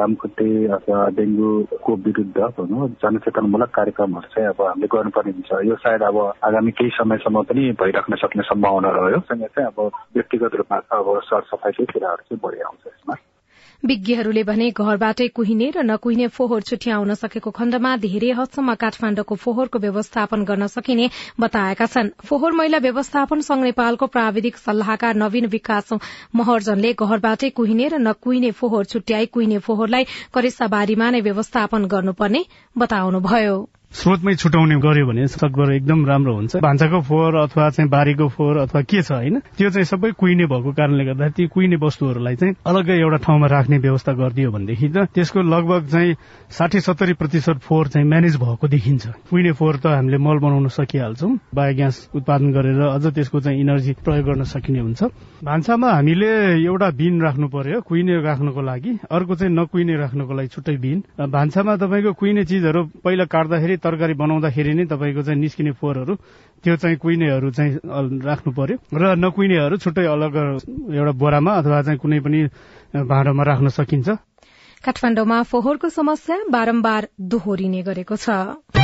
लामखुट्टे 0.00 0.66
अथवा 0.66 1.08
डेङ्गुको 1.08 1.96
विरुद्ध 1.96 2.38
भनौँ 2.58 2.88
जनचेतनामूलक 3.02 3.70
कार्यक्रमहरू 3.74 4.28
चाहिँ 4.34 4.48
अब 4.48 4.62
हामीले 4.62 4.88
गर्नुपर्ने 4.94 5.32
हुन्छ। 5.32 5.50
यो 5.68 5.76
सायद 5.76 6.02
अब 6.02 6.18
आगामी 6.44 6.70
केही 6.70 6.90
समयसम्म 6.98 7.42
पनि 7.42 7.72
भइराख्न 7.80 8.14
सक्ने 8.16 8.42
सम्भावना 8.42 8.90
रह्यो। 8.90 9.20
सँगै 9.20 9.48
चाहिँ 9.56 9.68
अब 9.72 9.90
व्यक्तिगत 10.14 10.54
रूपमा 10.54 10.78
अब 10.98 11.20
सरसफाइकै 11.24 11.84
कुराहरू 11.84 12.22
चाहिँ 12.28 12.40
बढी 12.44 12.60
आउँछ 12.60 12.86
यसमा। 12.86 13.14
विज्ञहरूले 13.82 14.42
भने 14.44 14.66
घरबाटै 14.76 15.26
कुहिने 15.36 15.68
र 15.76 15.82
नकुहिने 15.90 16.26
फोहोर 16.36 16.66
छुट्याउन 16.70 17.14
सकेको 17.20 17.50
खण्डमा 17.58 17.92
धेरै 18.02 18.30
हदसम्म 18.40 18.74
काठमाण्डुको 18.82 19.38
फोहोरको 19.44 19.78
व्यवस्थापन 19.84 20.44
गर्न 20.50 20.66
सकिने 20.74 21.08
बताएका 21.40 21.86
छन्। 21.94 22.12
फोहोर 22.28 22.52
मैला 22.60 22.78
व्यवस्थापन 22.86 23.40
संघ 23.48 23.64
नेपालको 23.64 24.06
प्राविधिक 24.18 24.62
सल्लाहकार 24.66 25.16
नवीन 25.24 25.46
विकास 25.56 25.92
महर्जनले 26.36 26.92
घरबाटै 27.08 27.50
कुहिने 27.56 27.88
र 27.88 28.04
नकुहिने 28.04 28.50
फोहोर 28.60 28.84
छुट्याई 28.92 29.32
कुहिने 29.34 29.64
फोहोरलाई 29.64 30.04
करेसाबारीमा 30.34 31.10
नै 31.10 31.20
व्यवस्थापन 31.28 31.92
गर्नुपर्ने 31.96 32.44
बताउनुभयो। 32.76 33.60
स्रोतमै 33.90 34.34
छुटाउने 34.38 34.76
गर्यो 34.78 35.06
भने 35.06 35.26
सकभर 35.26 35.72
एकदम 35.74 36.04
राम्रो 36.06 36.34
हुन्छ। 36.34 36.56
भान्साको 36.62 37.00
फोहोर 37.10 37.34
अथवा 37.36 37.68
चाहिँ 37.74 37.90
बारीको 37.90 38.28
फोहोर 38.30 38.56
अथवा 38.70 38.80
के 38.86 39.02
छ 39.02 39.12
होइन 39.12 39.38
त्यो 39.58 39.70
चाहिँ 39.70 39.84
सबै 39.84 40.10
कुहिने 40.14 40.46
भएको 40.46 40.70
कारणले 40.78 41.04
गर्दा 41.04 41.28
ती 41.34 41.46
कुहिने 41.50 41.76
वस्तुहरूलाई 41.82 42.36
चाहिँ 42.38 42.54
अलग्गै 42.70 42.96
एउटा 43.02 43.18
ठाउँमा 43.26 43.46
राख्ने 43.50 43.78
व्यवस्था 43.82 44.12
गरिदियो 44.14 44.50
भनेदेखि 44.54 44.88
त 44.94 45.10
त्यसको 45.10 45.42
लगभग 45.42 45.82
चाहिँ 45.90 46.14
साठी 46.54 46.80
सत्तरी 46.80 47.12
प्रतिशत 47.18 47.58
फोहोर 47.66 47.86
चाहिँ 47.90 48.06
म्यानेज 48.06 48.36
भएको 48.38 48.68
देखिन्छ। 48.70 49.04
कुहिने 49.26 49.52
फोहोर 49.58 49.76
त 49.82 49.86
हामीले 49.90 50.18
मल 50.22 50.38
बनाउन 50.38 50.68
सकिहाल्छौँ 50.70 51.32
बायोग्यास 51.50 51.96
उत्पादन 52.14 52.48
गरेर 52.54 52.80
अझ 52.94 53.04
त्यसको 53.10 53.40
चाहिँ 53.42 53.58
इनर्जी 53.58 53.92
प्रयोग 54.06 54.24
गर्न 54.24 54.42
सकिने 54.46 54.80
हुन्छ। 54.86 55.02
भान्सामा 55.42 55.88
हामीले 55.90 56.30
एउटा 56.62 56.88
बिन 56.94 57.20
राख्नु 57.26 57.46
पर्यो 57.50 57.80
कुहिने 57.90 58.22
राख्नको 58.22 58.60
लागि। 58.62 58.92
अर्को 59.10 59.34
चाहिँ 59.34 59.50
नकुहिने 59.50 59.94
राख्नको 59.98 60.32
लागि 60.38 60.48
छुट्टै 60.54 60.76
बिन। 60.78 60.98
भान्सामा 61.26 61.76
तपाईँको 61.82 62.12
कुहिने 62.14 62.44
चिजहरू 62.46 62.80
पहिला 63.02 63.24
काट्दाखेरि 63.26 63.76
तरकारी 63.80 64.14
बनाउँदाखेरि 64.14 64.72
नै 64.76 64.84
तपाईँको 64.86 65.22
चाहिँ 65.26 65.40
निस्किने 65.40 65.72
फोहोरहरू 65.80 66.14
त्यो 66.64 66.76
चाहिँ 66.76 66.96
कुहिनेहरू 66.96 67.50
चाहिँ 67.50 67.72
राख्नु 68.20 68.50
पर्यो। 68.52 68.76
र 68.92 69.04
नकुहिनेहरू 69.16 69.76
छुट्टै 69.80 70.04
अलग 70.06 70.32
एउटा 70.92 71.12
बोरामा 71.16 71.52
अथवा 71.60 71.82
चाहिँ 71.82 71.98
कुनै 71.98 72.20
पनि 72.20 72.40
भाँडोमा 72.94 73.42
राख्न 73.42 73.68
सकिन्छ। 73.68 74.08
काठमाडौँमा 74.84 75.38
फोहोरको 75.44 75.88
समस्या 75.88 76.36
बारम्बार 76.48 77.02
दोहोरिने 77.20 77.80
गरेको 77.82 78.16
छ। 78.16 78.79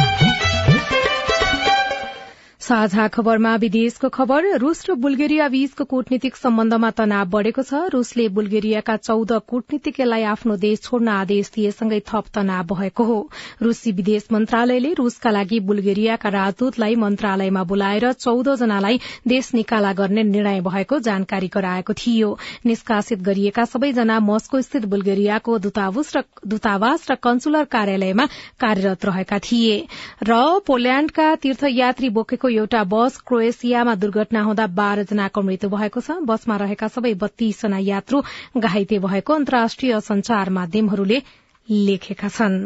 साझा 2.67 3.07
खबरमा 3.15 3.55
विदेशको 3.63 4.09
खबर। 4.11 4.47
रूस 4.59 4.79
र 4.87 4.95
बुल्गेरिया 4.99 5.47
बीचको 5.49 5.85
कूटनीतिक 5.87 6.37
सम्बन्धमा 6.37 6.89
तनाव 6.91 7.27
बढ़ेको 7.31 7.63
छ। 7.63 7.95
रूसले 7.95 8.25
बुल्गेरियाका 8.35 8.97
चौध 8.99 9.33
कूटनीतिज्ञलाई 9.47 10.23
आफ्नो 10.27 10.57
देश 10.59 10.81
छोड्न 10.83 11.09
आदेश 11.09 11.51
दिएसँगै 11.55 12.01
थप 12.09 12.33
तनाव 12.35 12.67
भएको 12.73 13.05
हो। 13.05 13.19
रूसी 13.63 13.93
विदेश 13.93 14.27
मन्त्रालयले 14.33 14.93
रूसका 14.99 15.31
लागि 15.31 15.61
बुल्गेरियाका 15.63 16.29
राजदूतलाई 16.29 16.95
मन्त्रालयमा 16.97 17.63
बोलाएर 17.65 18.13
चौध 18.15 18.51
जनालाई 18.57 18.99
देश 19.29 19.53
निकाला 19.55 19.93
गर्ने 19.93 20.23
निर्णय 20.25 20.61
भएको 20.67 20.99
जानकारी 21.07 21.51
गराएको 21.55 21.93
थियो। 21.95 22.33
निष्कासित 22.67 23.23
गरिएका 23.23 23.65
सबैजना 23.67 24.19
मस्को 24.23 24.63
स्थित 24.63 24.91
बुल्गेरियाको 24.91 25.59
दूतावास 25.61 27.07
र 27.11 27.15
कन्सुलर 27.23 27.71
कार्यालयमा 27.71 28.27
कार्यरत 28.59 29.07
रहेका 29.07 29.39
थिए। 29.47 29.79
र 30.25 30.43
पोल्याण्डका 30.67 31.35
तीर्थयात्री 31.39 32.11
बोकेको 32.11 32.55
एउटा 32.57 32.83
बस 32.85 33.17
क्रोएसियामा 33.27 33.95
दुर्घटना 33.95 34.43
हुँदा 34.43 34.67
बाह्र 34.67 35.03
जनाको 35.03 35.43
मृत्यु 35.43 35.71
भएको 35.71 36.01
छ। 36.01 36.19
बसमा 36.25 36.57
रहेका 36.57 36.89
सबै 36.89 37.15
बत्तीसजना 37.15 37.79
यात्रु 37.79 38.23
घाइते 38.57 38.99
भएको 38.99 39.33
अन्तर्राष्ट्रिय 39.33 40.01
संचार 40.01 40.51
माध्यमहरूले 40.51 41.23
लेखेका 41.69 42.29
छन्। 42.29 42.57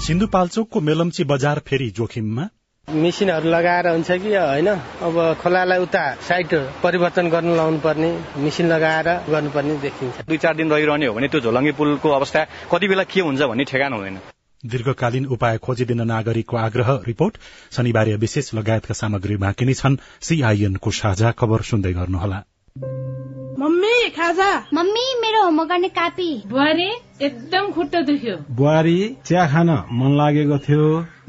सिन्धुपाल्चोकको 0.00 0.80
मेलम्ची 0.80 1.24
बजार 1.24 1.58
फेरि 1.66 1.90
जोखिममा। 1.90 2.48
मेसिनहरू 2.92 3.48
लगाएर 3.50 3.88
हुन्छ 3.88 4.10
कि 4.12 4.34
होइन? 4.34 4.68
अब 5.02 5.36
खोलालाई 5.42 5.78
उता 5.78 6.02
साइड 6.20 6.54
परिवर्तन 6.82 7.30
गर्न 7.30 7.56
लाउनु 7.56 7.78
पर्ने 7.78 8.10
मेसिन 8.36 8.66
लगाएर 8.68 9.08
गर्नुपर्ने 9.30 9.76
देखिन्छ। 9.76 10.26
दुई 10.26 10.38
चार 10.38 10.56
दिन 10.56 10.70
रहिरहने 10.70 11.06
हो 11.06 11.14
भने 11.14 11.28
त्यो 11.28 11.40
झोलङ्गी 11.40 11.72
पुलको 11.72 12.08
अवस्था 12.10 12.44
कति 12.72 12.88
बेला 12.88 13.04
के 13.04 13.20
हुन्छ 13.20 13.42
भन्ने 13.42 13.64
ठेगान 13.64 13.92
हुँदैन। 13.92 14.18
दीर्घकालीन 14.64 15.26
उपाय 15.26 15.58
खोजिदिन 15.58 16.00
नागरिकको 16.02 16.56
आग्रह 16.56 16.88
रिपोर्ट। 17.06 17.36
शनिबार 17.72 18.08
विशेष 18.16 18.54
लगायतका 18.54 18.94
सामग्री 18.94 19.36
बाँकी 19.36 19.64
नै 19.64 19.74
छन्। 19.74 19.96
सीआईएनको 20.20 20.90
साझा 20.90 21.30
खबर 21.30 21.62
सुन्दै 21.62 21.92
गर्नुहोला। 21.92 22.44
मम्मी 23.60 24.08
खाजा? 24.08 24.50
मम्मी 24.74 25.06
मेरो 25.20 25.42
होमवर्क 25.44 25.68
गर्ने 25.68 25.88
कापी। 25.88 26.42
बुहारी 26.46 26.90
एकदम 27.22 27.70
खुट्टा 27.72 28.00
दुख्यो। 28.00 28.36
बुहारी 28.50 28.98
चिया 29.26 29.46
खान 29.46 29.70
मन 29.92 30.16
लागेको 30.16 30.58
थियो। 30.58 30.84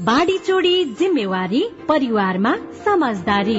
बाढी 0.00 0.38
चोडी 0.38 0.84
जिम्मेवारी 0.84 1.62
परिवारमा 1.88 2.54
समझदारी। 2.84 3.56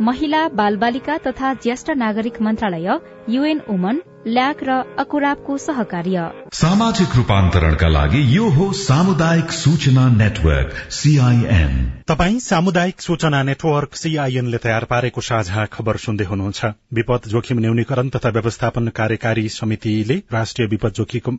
महिला 0.00 0.48
बाल 0.48 0.76
बालिका 0.76 1.16
तथा 1.18 1.54
ज्येष्ठ 1.54 1.90
नागरिक 1.90 2.40
मन्त्रालय 2.42 2.98
युएन 3.28 3.60
वुमन 3.68 4.00
ल्याक 4.26 4.62
र 4.62 4.70
अकुराबको 5.00 5.56
सहकार्य। 5.58 6.22
सामाजिक 6.52 7.14
रूपान्तरणका 7.16 7.88
लागि 7.88 8.20
यो 8.36 8.48
हो 8.50 8.64
सामुदायिक 8.76 9.50
सूचना 9.50 10.08
नेटवर्क 10.10 10.74
सीआईएन 10.92 11.72
तपाई 12.08 12.38
सामुदायिक 12.40 13.00
सूचना 13.00 13.42
नेटवर्क 13.42 13.94
सीआईएनले 13.96 14.58
तयार 14.58 14.84
पारेको 14.84 15.20
साझा 15.20 15.64
खबर 15.66 15.96
सुन्दै 15.96 16.24
हुनुहुन्छ। 16.24 16.64
विपद 16.94 17.28
जोखिम 17.28 17.58
न्यूनीकरण 17.58 18.08
तथा 18.08 18.28
व्यवस्थापन 18.30 18.88
कार्यकारी 18.90 19.48
समितिले 19.48 20.16
राष्ट्रिय 20.32 20.68
विपद 20.68 20.92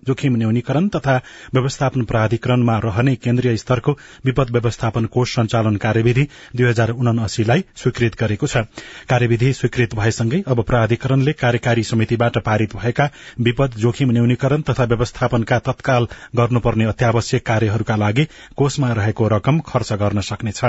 जोखिम 0.08 0.36
न्यूनीकरण 0.38 0.88
तथा 0.88 1.16
व्यवस्थापन 1.54 2.04
प्राधिकरणमा 2.04 2.78
रहने 2.80 3.16
केन्द्रीय 3.18 3.58
स्तरको 3.58 3.98
विपद 4.26 4.56
व्यवस्थापन 4.58 5.06
कोष 5.14 5.36
सञ्चालन 5.36 5.76
कार्यविधि 5.86 6.28
दुई 6.56 6.68
हजार 6.70 6.90
उनासीलाई 6.98 7.64
स्वीकृत 7.76 8.20
गरेको 8.20 8.48
छ। 8.48 8.66
कार्यविधि 9.10 9.54
स्वीकृत 9.54 9.96
भएसँगै 9.96 10.44
अब 10.48 10.64
प्राधिकरणले 10.64 11.34
कार्यकारी 11.46 11.84
समितिबाट 11.84 12.38
पारित 12.42 12.70
भएका 12.76 13.10
विपद 13.40 13.78
जोखिम 13.78 14.12
न्यूनीकरण 14.12 14.62
तथा 14.62 14.84
व्यवस्थापनका 14.84 15.60
तत्काल 15.62 16.08
गर्नुपर्ने 16.36 16.86
अत्यावश्यक 16.86 17.46
कार्यहरूका 17.46 17.96
लागि 17.96 18.28
कोषमा 18.58 18.92
रहेको 18.94 19.28
रकम 19.28 19.60
खर्च 19.66 19.94
गर्न 19.94 20.22
सक्नेछ। 20.24 20.62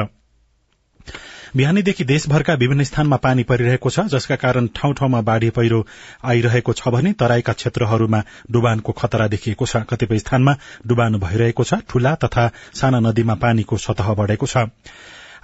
बिहानीदेखि 1.56 2.04
देशभरका 2.04 2.54
विभिन्न 2.54 2.84
स्थानमा 2.84 3.16
पानी 3.16 3.42
परिरहेको 3.44 3.90
छ 3.90 4.00
जसका 4.08 4.36
कारण 4.36 4.66
ठाउँ 4.76 4.94
ठाउँमा 4.94 5.20
बाढ़ी 5.20 5.50
पहिरो 5.50 5.84
आइरहेको 6.24 6.72
छ 6.72 6.88
भने 6.88 7.12
तराईका 7.12 7.52
क्षेत्रहरूमा 7.52 8.22
डुबानको 8.50 8.92
खतरा 8.92 9.26
देखिएको 9.28 9.66
छ। 9.66 9.82
कतिपय 9.90 10.18
स्थानमा 10.18 10.56
डुबान 10.86 11.18
भइरहेको 11.20 11.64
छ 11.64 11.80
ठूला 11.88 12.14
तथा 12.24 12.50
साना 12.74 13.00
नदीमा 13.00 13.34
पानीको 13.42 13.76
सतह 13.78 14.14
बढ़ेको 14.14 14.46
छ। 14.46 14.56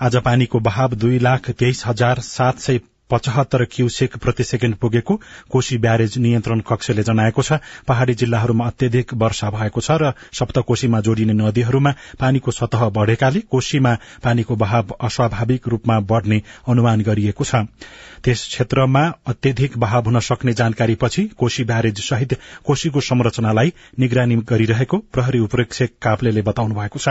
आज 0.00 0.16
पानीको 0.24 0.60
बहाव 0.60 0.94
दुई 0.96 1.18
लाख 1.18 1.50
तेइस 1.50 1.82
हजार 1.86 2.20
सात 2.24 2.58
सय 2.60 2.80
पचहत्तर 3.10 3.64
क्यूसेक 3.64 4.16
प्रति 4.16 4.44
सेकेण्ड 4.44 4.76
पुगेको 4.76 5.20
कोशी 5.50 5.78
ब्यारेज 5.78 6.18
नियन्त्रण 6.18 6.60
कक्षले 6.60 7.02
जनाएको 7.02 7.42
छ। 7.42 7.58
पहाड़ी 7.88 8.14
जिल्लाहरूमा 8.14 8.66
अत्यधिक 8.66 9.14
वर्षा 9.14 9.50
भएको 9.50 9.80
छ 9.80 9.90
र 9.92 10.12
सप्तकोशीमा 10.32 11.00
जोडिने 11.00 11.32
नदीहरूमा 11.32 11.92
पानीको 12.20 12.50
सतह 12.50 12.88
बढ़ेकाले 12.90 13.40
कोशीमा 13.50 13.94
पानीको 14.24 14.56
बहाव 14.56 14.96
अस्वाभाविक 15.00 15.68
रूपमा 15.68 16.00
बढ़ने 16.00 16.42
अनुमान 16.68 17.02
गरिएको 17.02 17.44
छ। 17.44 17.64
त्यस 18.24 18.44
क्षेत्रमा 18.46 19.02
अत्यधिक 19.26 19.78
बहाव 19.78 20.04
हुन 20.04 20.20
सक्ने 20.20 20.52
जानकारीपछि 20.52 21.24
कोशी 21.38 21.64
ब्यारेज 21.64 22.00
सहित 22.00 22.38
कोशीको 22.64 23.00
संरचनालाई 23.00 23.72
निगरानी 23.98 24.36
गरिरहेको 24.48 24.98
प्रहरी 25.12 25.38
उपरीक्षक 25.38 25.90
काप्लेले 26.02 26.42
बताउनु 26.42 26.74
भएको 26.74 26.98
छ। 26.98 27.08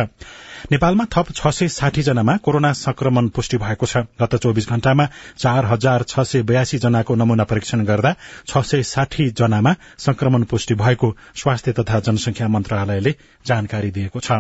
नेपालमा 0.71 1.05
थप 1.05 1.31
छ 1.31 1.47
सय 1.47 1.67
साठी 1.67 2.01
जनामा 2.01 2.36
कोरोना 2.38 2.71
संक्रमण 2.74 3.27
पुष्टि 3.29 3.57
भएको 3.57 3.86
छ। 3.86 3.97
गत 4.19 4.36
चौविस 4.36 4.67
घण्टामा 4.69 5.07
चार 5.38 5.65
हजार 5.65 6.03
छ 6.03 6.19
सय 6.21 6.41
बयासी 6.43 6.77
जनाको 6.77 7.15
नमूना 7.15 7.43
परीक्षण 7.43 7.86
गर्दा 7.86 8.15
छ 8.47 8.65
सय 8.65 8.83
साठी 8.83 9.29
जनामा 9.31 9.75
संक्रमण 9.97 10.43
पुष्टि 10.43 10.75
भएको। 10.75 11.15
स्वास्थ्य 11.36 11.71
तथा 11.71 12.00
जनसंख्या 12.00 12.47
मन्त्रालयले 12.47 13.15
जानकारी 13.45 13.91
दिएको 13.91 14.19
छ। 14.19 14.31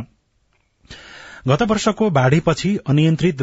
गत 1.47 1.61
वर्षको 1.61 2.09
बाढ़ीपछि 2.09 2.69
अनियन्त्रित 2.89 3.41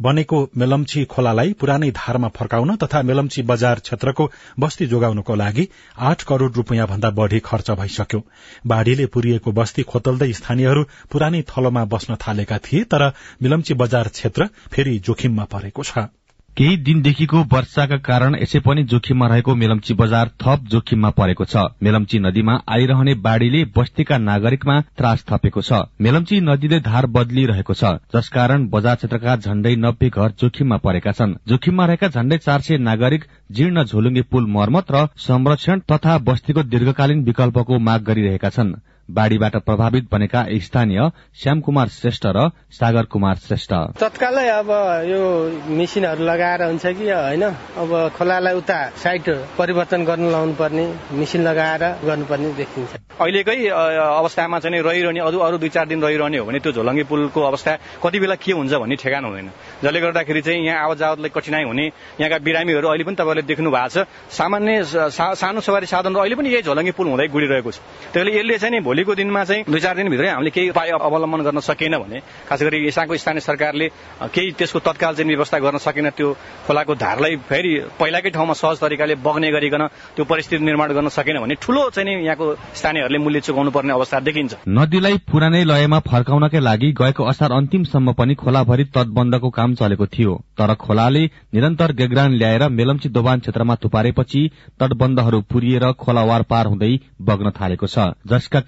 बनेको 0.00 0.38
मेलम्ची 0.56 1.04
खोलालाई 1.04 1.52
पुरानै 1.60 1.90
धारमा 1.90 2.28
फर्काउन 2.28 2.74
तथा 2.76 3.02
मेलम्ची 3.02 3.42
बजार 3.50 3.78
क्षेत्रको 3.80 4.26
बस्ती 4.60 4.86
जोगाउनको 4.86 5.34
लागि 5.34 5.68
आठ 6.08 6.22
करोड़ 6.22 6.50
रूपियाँ 6.52 6.86
भन्दा 6.88 7.10
बढ़ी 7.20 7.40
खर्च 7.40 7.70
भइसक्यो। 7.72 8.22
बाढ़ीले 8.66 9.06
पुरिएको 9.06 9.52
बस्ती 9.52 9.82
खोतल्दै 9.84 10.32
स्थानीयहरू 10.32 10.82
पुरानै 11.12 11.44
थलोमा 11.48 11.84
बस्न 11.94 12.16
थालेका 12.26 12.58
थिए 12.66 12.84
तर 12.90 13.06
मिलम्ची 13.42 13.74
बजार 13.84 14.08
क्षेत्र 14.08 14.48
फेरि 14.72 14.98
जोखिममा 15.06 15.44
परेको 15.54 15.82
छ। 15.84 16.08
केही 16.56 16.76
दिनदेखिको 16.76 17.38
वर्षाका 17.52 17.96
कारण 17.98 18.34
यसै 18.34 18.58
पनि 18.62 18.82
जोखिममा 18.90 19.26
रहेको 19.26 19.54
मेलम्ची 19.54 19.94
बजार 19.94 20.28
थप 20.42 20.68
जोखिममा 20.70 21.10
परेको 21.10 21.44
छ। 21.44 21.64
मेलम्ची 21.82 22.18
नदीमा 22.18 22.54
आइरहने 22.70 23.14
बाढ़ीले 23.24 23.64
बस्तीका 23.74 24.18
नागरिकमा 24.18 24.76
त्रास 24.94 25.24
थपेको 25.30 25.62
छ। 25.62 25.80
मेलम्ची 26.00 26.40
नदीले 26.40 26.80
धार 26.80 27.06
बदलिरहेको 27.10 27.74
छ। 27.74 27.98
जसकारण 28.14 28.68
बजार 28.70 28.96
क्षेत्रका 28.96 29.36
झण्डै 29.36 29.74
नब्बे 29.76 30.08
घर 30.14 30.38
जोखिममा 30.38 30.76
परेका 30.78 31.12
छन्। 31.12 31.36
जोखिममा 31.48 31.86
रहेका 31.86 32.08
झण्डै 32.08 32.38
चार 32.38 32.60
सय 32.60 32.78
नागरिक 32.86 33.24
जीर्ण 33.50 33.84
झोलुङ्गे 33.84 34.22
पुल 34.30 34.46
मर्मत 34.46 34.94
र 34.94 35.06
संरक्षण 35.18 35.86
तथा 35.90 36.18
बस्तीको 36.22 36.62
दीर्घकालीन 36.70 37.24
विकल्पको 37.24 37.78
माग 37.78 38.02
गरिरहेका 38.04 38.48
छन्। 38.48 38.76
बाढ़ीबाट 39.08 39.56
प्रभावित 39.64 40.08
बनेका 40.12 40.44
स्थानीय 40.64 41.00
श्याम 41.36 41.60
कुमार 41.60 41.88
श्रेष्ठ 41.88 42.26
र 42.26 42.48
सागर 42.72 43.04
कुमार 43.12 43.36
श्रेष्ठ। 43.36 43.72
तत्कालै 44.00 44.48
अब 44.48 44.70
यो 45.04 45.20
मेसिनहरू 45.68 46.24
लगाएर 46.24 46.62
हुन्छ 46.64 46.86
कि 46.86 47.10
होइन? 47.10 47.42
अब 47.44 47.90
खोलालाई 48.16 48.54
उता 48.54 48.78
साइड 48.96 49.28
परिवर्तन 49.58 50.04
गर्नु 50.04 50.30
लाउनु 50.30 50.54
पर्ने 50.56 50.84
मेसिन 51.12 51.42
लगाएर 51.44 51.84
गर्नुपर्ने 52.00 52.52
देखिन्छ। 52.56 52.90
अहिलेकै 53.20 53.56
अवस्थामा 53.68 54.58
चाहिँ 54.58 54.82
रहिरहने 54.82 55.20
अरू 55.20 55.38
अरू 55.38 55.58
दुई 55.58 55.68
चार 55.68 55.86
दिन 55.86 56.02
रहिरहने 56.02 56.38
हो 56.38 56.44
भने 56.46 56.58
त्यो 56.64 56.72
झोलङ्गे 56.72 57.04
पुलको 57.04 57.40
अवस्था 57.40 58.00
कति 58.02 58.18
बेला 58.20 58.34
के 58.40 58.52
हुन्छ 58.52 58.72
भन्ने 58.72 58.96
ठेगान 58.96 59.24
हुँदैन। 59.24 59.50
जसले 59.84 60.00
गर्दाखेरि 60.00 60.40
चाहिँ 60.42 60.64
यहाँ 60.64 60.84
आवत 60.84 60.98
जावतलाई 60.98 61.30
कठिनाई 61.36 61.64
हुने 61.64 61.84
यहाँका 62.20 62.38
बिरामीहरू 62.40 62.88
अहिले 62.88 63.04
पनि 63.04 63.16
तपाईँले 63.20 63.42
देख्नु 63.52 63.70
भएको 63.70 63.88
छ। 63.92 64.08
सामान्य 64.32 64.82
सानो 65.12 65.60
सवारी 65.60 65.86
साधन 65.86 66.14
अहिले 66.14 66.34
पनि 66.34 66.48
यही 66.48 66.62
झोलङ्गे 66.66 66.92
पुल 66.96 67.06
हुँदै 67.12 67.28
गुडिरहेको 67.28 67.70
छ। 67.70 67.78
त्यसले 68.12 68.32
यसले 68.34 68.58
चाहिँ 68.58 68.80
भोलिको 68.94 69.14
दिनमा 69.14 69.42
चाहिँ 69.44 69.64
दुई 69.66 69.80
चार 69.80 69.96
दिनभित्रै 69.96 70.28
हामीले 70.28 70.50
केही 70.50 70.68
उपाय 70.70 70.90
अवलम्बन 70.94 71.40
गर्न 71.42 71.60
सकेन 71.60 71.96
भने 71.98 72.18
खास 72.46 72.62
गरी 72.62 72.78
यहाँको 72.86 73.16
स्थानीय 73.16 73.40
सरकारले 73.42 73.88
केही 74.30 74.50
त्यसको 74.54 74.78
तत्काल 74.80 75.14
चाहिँ 75.14 75.28
व्यवस्था 75.28 75.58
गर्न 75.58 75.78
सकेन 75.82 76.10
त्यो 76.14 76.28
खोलाको 76.66 76.94
धारलाई 76.94 77.36
फेरि 77.42 77.72
पहिलाकै 77.98 78.30
ठाउँमा 78.30 78.54
सहज 78.54 78.78
तरिकाले 78.80 79.14
बग्ने 79.18 79.50
गरिकन 79.50 79.86
त्यो 80.14 80.24
परिस्थिति 80.24 80.64
निर्माण 80.64 80.92
गर्न 80.94 81.08
सकेन 81.10 81.38
भने 81.42 81.54
ठूलो 81.58 81.82
चाहिँ 81.90 82.14
यहाँको 82.22 82.46
स्थानीयहरूले 82.78 83.18
मूल्य 83.18 83.40
चुकाउनु 83.40 83.70
पर्ने 83.74 83.92
अवस्था 83.92 84.20
देखिन्छ। 84.20 84.52
नदीलाई 84.70 85.18
पुरानै 85.26 85.64
लयमा 85.64 85.98
फर्काउनकै 86.06 86.60
लागि 86.60 86.92
गएको 86.94 87.24
असार 87.24 87.52
अन्तिमसम्म 87.52 88.12
पनि 88.14 88.34
खोलाभरि 88.36 88.84
तटबन्धको 88.94 89.50
काम 89.50 89.74
चलेको 89.74 90.06
थियो 90.14 90.38
तर 90.54 90.74
खोलाले 90.84 91.24
निरन्तर 91.54 91.92
गेग्रान 91.98 92.38
ल्याएर 92.38 92.68
मेलम्ची 92.70 93.08
दोबान 93.10 93.40
क्षेत्रमा 93.42 93.74
थुपारेपछि 93.82 94.42
तटबन्धहरू 94.80 95.40
पुरिएर 95.50 95.90
खोलावार 95.98 96.42
पार 96.50 96.66
हुँदै 96.66 96.94
बग्न 97.22 97.56
थालेको 97.58 97.86
छ 97.88 98.08
जसका 98.28 98.60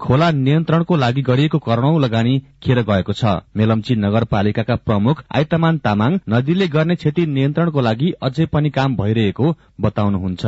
खोला 0.00 0.30
नियन्त्रणको 0.30 0.96
लागि 0.96 1.22
गरिएको 1.22 1.58
करोड़ौं 1.58 2.00
लगानी 2.00 2.38
खेर 2.62 2.78
गएको 2.82 3.12
छ। 3.12 3.24
मेलम्ची 3.56 3.94
नगरपालिकाका 3.96 4.76
प्रमुख 4.86 5.22
आइतमान 5.36 5.78
तामाङ 5.78 6.18
नदीले 6.28 6.68
गर्ने 6.68 6.94
क्षति 6.96 7.26
नियन्त्रणको 7.28 7.80
लागि 7.80 8.12
अझै 8.22 8.46
पनि 8.52 8.70
काम 8.70 8.96
भइरहेको 8.96 9.54
बताउनुहुन्छ। 9.80 10.44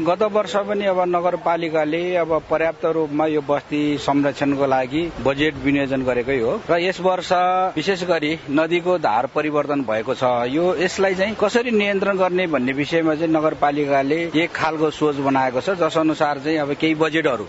गत 0.00 0.22
वर्ष 0.32 0.56
पनि 0.68 0.84
अब 0.86 1.00
नगरपालिकाले 1.08 2.02
अब 2.16 2.30
पर्याप्त 2.50 2.84
रूपमा 2.86 3.26
यो 3.26 3.40
बस्ती 3.40 3.82
संरक्षणको 3.98 4.66
लागि 4.66 5.02
बजेट 5.24 5.54
विनियोजन 5.64 6.02
गरेकै 6.02 6.38
हो। 6.40 6.52
र 6.70 6.78
यस 6.80 7.00
वर्ष 7.00 7.32
विशेष 7.76 8.04
गरी 8.04 8.32
नदीको 8.50 8.98
धार 8.98 9.26
परिवर्तन 9.34 9.82
भएको 9.82 10.14
छ। 10.14 10.24
यो 10.50 10.74
यसलाई 10.76 11.14
चाहिँ 11.14 11.34
कसरी 11.40 11.70
नियन्त्रण 11.70 12.16
गर्ने 12.18 12.46
भन्ने 12.46 12.72
विषयमा 12.72 13.14
चाहिँ 13.14 13.32
नगरपालिकाले 13.32 14.20
एक 14.34 14.50
खालको 14.50 14.90
सोच 14.90 15.16
बनाएको 15.20 15.60
छ। 15.60 15.70
जस 15.80 15.98
अनुसार 15.98 16.38
चाहिँ 16.38 16.58
अब 16.58 16.72
केही 16.74 16.94
बजेटहरू 16.94 17.44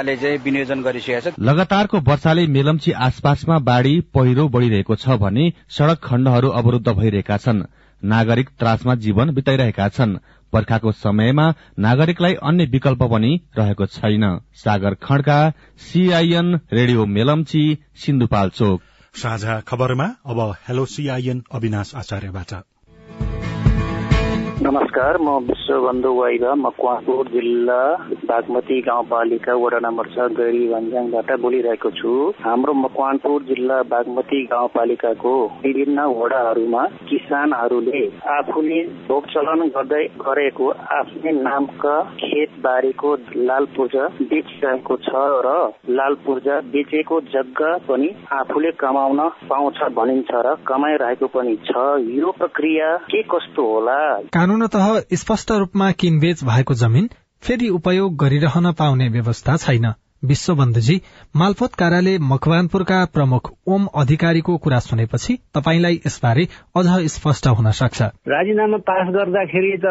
नगरपालिकाले 0.00 0.16
चाहिँ 0.16 0.38
विनियोजन 0.38 0.82
गरिसकेको 0.82 1.30
छ। 1.30 1.34
लगातारको 1.38 1.98
वर्षाले 2.00 2.46
मेलम्ची 2.46 2.92
आसपासमा 2.92 3.58
बाढ़ी 3.60 4.00
पहिरो 4.14 4.48
बढ़िरहेको 4.48 4.94
छ 4.96 5.08
भने 5.20 5.52
सड़क 5.68 5.98
खण्डहरू 6.00 6.48
अवरूद्ध 6.50 6.88
भइरहेका 6.88 7.36
छन्। 7.36 7.64
नागरिक 8.02 8.48
त्रासमा 8.58 8.94
जीवन 8.96 9.30
बिताइरहेका 9.30 9.88
छन्। 9.88 10.18
बर्खाको 10.52 10.92
समयमा 10.92 11.46
नागरिकलाई 11.78 12.34
अन्य 12.42 12.64
विकल्प 12.66 13.02
पनि 13.02 13.32
रहेको 13.58 13.86
छैन। 13.86 14.24
सागर 14.54 14.94
खड्का 14.94 15.38
सीआईएन 15.78 16.60
रेडियो 16.72 17.06
मेलम्ची 17.06 17.62
सिन्धुपाल्चोक 17.96 18.80
साझा 19.14 19.60
खबरमा 19.60 20.08
अब 20.26 20.38
हेलो 20.68 20.84
सीआईएन 20.86 21.42
अविनाश 21.52 21.94
आचार्यबाट। 21.94 22.52
नमस्कार 24.70 25.16
म 25.18 25.30
विश्वबन्धु 25.46 26.10
वाइगा 26.14 26.54
मकवानपुर 26.54 27.28
जिल्ला 27.28 27.78
बागमती 28.30 28.80
गाउँपालिका 28.80 29.54
वडा 29.62 29.78
नम्बर 29.86 30.06
छ 30.14 30.26
गैरी 30.38 30.60
भन्ज्याङबाट 30.72 31.30
बोलिरहेको 31.42 31.90
छु। 31.90 32.10
हाम्रो 32.44 32.72
मकवानपुर 32.82 33.42
जिल्ला 33.48 33.78
बागमती 33.90 34.42
गाउँपालिकाको 34.52 35.32
विभिन्न 35.64 36.04
वडाहरूमा 36.18 36.84
किसानहरूले 37.08 38.02
आफूले 38.36 38.78
भोग 39.08 39.26
चलन 39.32 39.66
गर्दै 39.78 40.04
गरेको 40.22 40.70
आफ्नै 40.98 41.32
नामका 41.40 41.96
खेत 42.22 42.54
बारीको 42.62 43.14
लाल 43.50 43.66
पूर्जा 43.74 44.06
बेचिरहेको 44.22 45.00
छ 45.08 45.24
र 45.48 45.56
लाल 45.98 46.20
पूर्जा 46.28 46.60
बेचेको 46.76 47.20
जग्गा 47.34 47.72
पनि 47.90 48.12
आफूले 48.38 48.72
कमाउन 48.84 49.26
पाउँछ 49.50 49.82
भनिन्छ 49.98 50.46
र 50.46 50.54
कमाइरहेको 50.72 51.32
पनि 51.34 51.58
छ। 51.66 51.90
यो 52.20 52.32
प्रक्रिया 52.38 52.94
के 53.10 53.22
कस्तो 53.34 53.68
होला? 53.72 54.00
कानूनतः 54.60 55.16
स्पष्ट 55.16 55.50
रूपमा 55.52 55.90
किनबेच 55.92 56.42
भएको 56.44 56.74
जमिन 56.74 57.08
फेरि 57.42 57.68
उपयोग 57.68 58.16
गरिरहन 58.16 58.72
पाउने 58.72 59.08
व्यवस्था 59.08 59.56
छैन। 59.56 59.92
विश्वबन्धुजी 60.22 60.96
मालपोत 61.36 61.74
कार्यालय 61.74 62.18
मकवानपुरका 62.22 63.04
प्रमुख 63.04 63.50
ओम 63.66 63.86
अधिकारीको 63.96 64.56
कुरा 64.56 64.78
सुनेपछि 64.78 65.36
तपाईँलाई 65.54 65.94
यसबारे 66.06 66.44
अझ 66.76 66.86
स्पष्ट 67.08 67.46
हुन 67.48 67.70
सक्छ। 67.70 68.02
राजीनामा 68.28 68.76
पास 68.76 69.08
गर्दाखेरि 69.08 69.76
त 69.84 69.86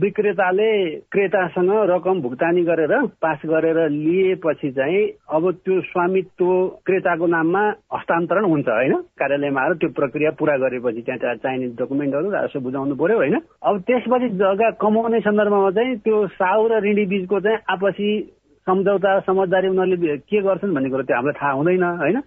विक्रेताले 0.00 0.70
क्रेतासँग 1.12 1.70
रकम 1.90 2.20
भुक्तानी 2.20 2.62
गरेर 2.62 2.94
पास 3.22 3.38
गरेर 3.46 3.78
लिएपछि 3.90 4.70
चाहिँ 4.70 5.04
अब 5.32 5.50
त्यो 5.64 5.80
स्वामित्व 5.80 6.46
क्रेताको 6.86 7.26
नाममा 7.26 7.62
हस्तान्तरण 7.94 8.44
हुन्छ 8.44 8.68
होइन? 8.68 8.94
कार्यालयमा 9.20 9.60
आएर 9.60 9.74
त्यो 9.74 9.88
प्रक्रिया 9.90 10.30
पूरा 10.30 10.56
गरेपछि 10.56 11.02
त्यहाँ 11.02 11.34
चाहिने 11.36 11.66
डकुमेन्टहरू 11.76 12.30
राजस्व 12.30 12.60
बुझाउनु 12.60 12.94
पर्यो 12.94 13.16
होइन? 13.16 13.36
अब 13.62 13.80
त्यसपछि 13.80 14.28
जग्गा 14.40 14.70
कमाउने 14.80 15.20
सन्दर्भमा 15.20 15.70
चाहिँ 15.70 15.96
त्यो 15.96 16.26
साउ 16.26 16.66
र 16.68 16.82
ऋणी 16.84 17.06
बीचको 17.06 17.40
चाहिँ 17.40 17.58
आपसी 17.68 18.10
सम्झौता 18.68 19.18
समझदारी 19.26 19.68
उनीहरूले 19.68 20.16
के 20.28 20.42
गर्छन् 20.42 20.74
भन्ने 20.74 20.90
कुरो 20.90 21.02
त्यो 21.02 21.16
हामीलाई 21.16 21.40
थाहा 21.40 21.52
हुँदैन 21.52 21.84
होइन? 22.02 22.18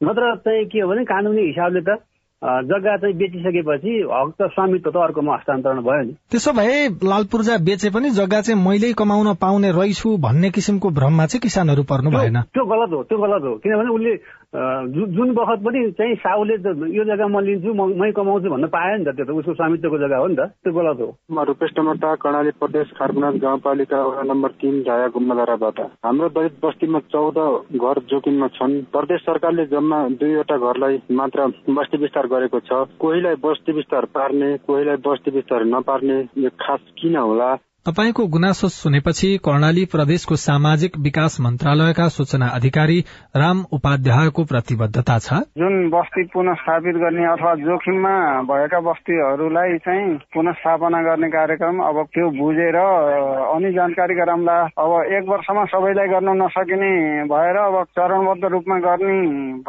नत्र 0.00 0.34
चाहिँ 0.46 0.64
के 0.70 0.80
हो 0.80 0.88
भने 0.88 1.04
कानुनी 1.04 1.42
हिसाबले 1.46 1.82
त 1.82 1.98
जग्गा 2.42 2.96
चाहिँ 2.96 3.14
बेचिसकेपछि 3.18 3.92
हक 4.06 4.32
त 4.38 4.46
स्वामित्व 4.54 4.90
त 4.90 4.96
अर्कोमा 4.96 5.34
हस्तान्तरण 5.34 5.80
भयो 5.82 6.02
नि। 6.06 6.12
त्यसो 6.30 6.52
भए 6.54 6.74
लाल 7.02 7.24
पूर्जा 7.32 7.56
बेचे 7.66 7.90
पनि 7.90 8.10
जग्गा 8.14 8.40
चाहिँ 8.46 8.62
मैले 8.62 8.92
कमाउन 8.94 9.34
पाउने 9.42 9.70
रहेछु 9.74 10.16
भन्ने 10.22 10.50
किसिमको 10.54 10.88
भ्रममा 10.98 11.26
चाहिँ 11.26 11.42
किसानहरू 11.42 11.82
पर्नु 11.82 12.10
भएन। 12.14 12.38
त्यो 12.54 12.64
गलत 12.64 12.94
हो 12.94 13.02
त्यो 13.10 13.18
गलत 13.18 13.42
हो। 13.42 13.54
किनभने 13.58 13.90
उसले 13.90 14.12
जुन 14.48 15.32
बखत 15.34 15.60
पनि 15.64 15.80
चाहिँ 15.92 16.14
साउले 16.24 16.54
यो 16.96 17.04
जग्गा 17.04 17.26
म 17.28 17.40
लिन्छु 17.44 17.72
मै 17.74 18.10
कमाउँछु 18.16 18.48
भन्न 18.48 18.66
पाएँ 18.72 18.96
नि 18.98 19.04
त 19.04 19.12
त्यो 19.16 19.24
त 19.28 19.30
उसको 19.36 19.54
स्वामित्वको 19.54 19.98
जग्गा 19.98 20.16
हो 20.16 20.26
नि 20.26 20.36
त 20.36 20.40
त्यो 20.64 20.72
गलत 20.72 21.00
हो। 21.00 21.08
म 21.28 21.44
रूपेश 21.44 21.70
टमटा 21.76 22.14
कर्णाली 22.16 22.50
प्रदेश 22.56 22.96
खारगुनाथ 22.96 23.36
गाउँपालिका 23.44 23.98
वडा 24.08 24.22
नम्बर 24.24 24.50
तिन 24.56 24.82
झाया 24.88 25.06
गुम्बाधाराबाट। 25.12 25.80
हाम्रो 26.00 26.28
दलित 26.32 26.56
बस्तीमा 26.64 26.98
चौध 27.12 27.38
घर 27.76 27.96
जोखिममा 28.08 28.48
छन्। 28.56 28.80
प्रदेश 28.88 29.20
सरकारले 29.20 29.66
जम्मा 29.68 29.98
दुईवटा 30.16 30.56
घरलाई 30.56 30.96
मात्र 31.12 31.46
बस्ती 31.68 31.96
विस्तार 32.00 32.26
गरेको 32.32 32.60
छ। 32.64 32.88
कोहीलाई 32.96 33.36
बस्ती 33.44 33.72
विस्तार 33.76 34.04
पार्ने 34.16 34.56
कोहीलाई 34.64 34.96
बस्ती 35.04 35.30
विस्तार 35.36 35.64
नपार्ने 35.76 36.18
यो 36.40 36.50
खास 36.56 36.80
किन 36.96 37.16
होला? 37.16 37.50
तपाईँको 37.86 38.26
गुनासो 38.26 38.68
सुनेपछि 38.68 39.28
कर्णाली 39.44 39.84
प्रदेशको 39.84 40.36
सामाजिक 40.36 40.96
विकास 40.98 41.36
मन्त्रालयका 41.40 42.08
सूचना 42.08 42.46
अधिकारी 42.48 42.98
राम 43.36 43.58
उपाध्यायको 43.72 44.42
प्रतिबद्धता 44.44 45.18
छ? 45.18 45.38
जुन 45.56 45.88
बस्ती 45.90 46.22
पुनः 46.34 46.54
स्थापित 46.54 46.96
गर्ने 46.96 47.24
अथवा 47.32 47.54
जोखिममा 47.54 48.14
भएका 48.50 48.80
बस्तीहरूलाई 48.80 49.78
चाहिँ 49.78 50.18
पुनः 50.34 50.52
स्थापना 50.52 51.00
गर्ने 51.02 51.28
कार्यक्रम 51.28 51.80
अब 51.80 52.02
त्यो 52.14 52.26
बुझेर 52.40 52.76
अनि 52.76 53.72
जानकारी 53.72 54.14
गराउँला 54.14 54.58
अब 54.84 54.92
एक 55.16 55.24
वर्षमा 55.28 55.64
सबैलाई 55.64 56.08
गर्न 56.08 56.28
नसकिने 56.42 56.92
भएर 57.32 57.56
अब 57.56 57.76
चरणबद्ध 57.96 58.44
रूपमा 58.44 58.78
गर्ने 58.88 59.16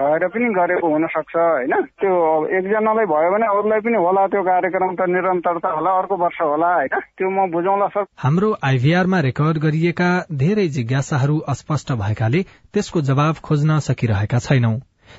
भएर 0.02 0.28
पनि 0.28 0.52
गरेको 0.60 0.92
हुन 0.92 1.08
सक्छ 1.08 1.36
होइन? 1.36 1.74
त्यो 2.02 2.12
एकजनालाई 2.58 3.06
भयो 3.06 3.32
भने 3.32 3.48
अरूलाई 3.54 3.80
पनि 3.80 4.04
होला 4.04 4.28
त्यो 4.28 4.44
कार्यक्रम 4.52 4.92
त 5.00 5.10
निरन्तरता 5.16 5.70
होला 5.78 5.98
अर्को 6.04 6.16
वर्ष 6.26 6.42
होला 6.42 6.74
होइन? 6.76 7.00
त्यो 7.18 7.30
म 7.30 7.50
बुझाउला 7.52 7.88
हाम्रो 8.18 8.50
आइभीआरमा 8.64 9.20
रेकर्ड 9.20 9.58
गरिएका 9.58 10.10
धेरै 10.34 10.68
जिज्ञासाहरू 10.68 11.38
अस्पष्ट 11.54 11.92
भएकाले 12.02 12.44
त्यसको 12.74 13.02
जवाब 13.02 13.36
खोज्न 13.44 13.80
सकिरहेका 13.80 14.40
छैनौं। 14.40 14.78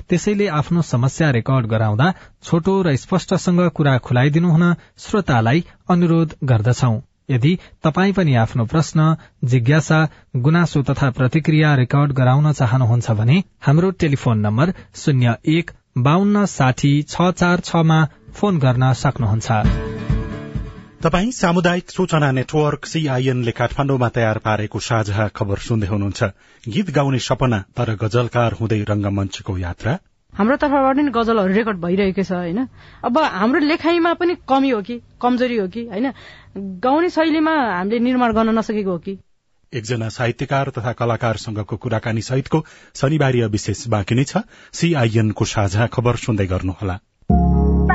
त्यसैले 0.09 0.47
आफ्नो 0.55 0.83
समस्या 0.83 1.31
रेकर्ड 1.31 1.67
गराउँदा 1.67 2.13
छोटो 2.43 2.75
र 2.83 2.97
स्पष्टसँग 2.97 3.61
कुरा 3.75 3.97
खुलाइदिनु 3.99 4.51
हुन 4.51 4.65
श्रोतालाई 4.99 5.65
अनुरोध 5.91 6.35
गर्दछौ। 6.45 6.93
यदि 7.31 7.53
तपाई 7.85 8.13
पनि 8.13 8.35
आफ्नो 8.35 8.65
प्रश्न 8.67 9.17
जिज्ञासा 9.45 9.99
गुनासो 10.37 10.83
तथा 10.83 11.11
प्रतिक्रिया 11.19 11.75
रेकर्ड 11.75 12.13
गराउन 12.13 12.53
चाहनुहुन्छ 12.53 13.11
भने 13.21 13.43
हाम्रो 13.61 13.91
टेलिफोन 14.01 14.39
नम्बर 14.47 14.75
शून्य 14.95 15.37
एक 15.59 15.71
बान्न 15.99 16.45
साठी 16.47 16.93
छ 17.03 17.31
चार 17.33 17.61
छमा 17.61 18.01
फोन 18.35 18.59
गर्न 18.59 18.93
सक्नुहुन्छ। 19.03 20.20
तपाई 21.05 21.31
सामुदायिक 21.33 21.91
सूचना 21.91 22.31
नेटवर्क 22.31 22.85
सीआईएनले 22.85 23.51
काठमाण्डुमा 23.51 24.09
तयार 24.09 24.39
पारेको 24.39 24.79
साझा 24.79 25.29
खबर 25.29 25.57
सुन्दै 25.57 25.87
हुनुहुन्छ। 25.87 26.23
गीत 26.69 26.91
गाउने 26.91 27.19
सपना 27.19 27.65
तर 27.77 27.95
गजलकार 27.97 28.53
हुँदै 28.53 28.85
रंगमञ्चको 28.85 29.59
यात्रा। 29.59 29.99
हाम्रो 30.35 30.57
तर्फबाट 30.57 30.97
पनि 30.97 31.11
गजलहरू 31.11 31.55
रेकर्ड 31.55 31.81
भइरहेको 31.81 32.23
छ 32.23 32.33
होइन? 32.33 32.69
अब 33.05 33.19
हाम्रो 33.19 33.61
लेखाइमा 33.61 34.15
पनि 34.15 34.37
कमी 34.49 34.71
हो 34.71 34.83
कि? 34.83 35.01
कमजोरी 35.23 35.57
हो 35.57 35.69
कि? 35.69 35.87
होइन? 35.87 36.13
गाउने 36.59 37.11
शैलीमा 37.11 37.57
हामीले 37.77 37.99
निर्माण 37.99 38.33
गर्न 38.33 38.59
नसकेको 38.59 38.91
हो 38.91 38.99
कि? 38.99 39.19
एकजना 39.75 40.09
साहित्यकार 40.09 40.69
तथा 40.69 40.93
कलाकारसँगको 40.93 41.77
कुराकानी 41.77 42.23
सहितको 42.23 42.67
शनिबारीय 42.95 43.47
विशेष 43.47 43.89
बाँकी 43.89 44.15
नै 44.15 44.25
छ। 44.25 44.45
सीआईएनको 44.73 45.45
साझा 45.45 45.87
खबर 45.87 46.17
सुन्दै 46.17 46.47
गर्नुहोला। 46.47 47.01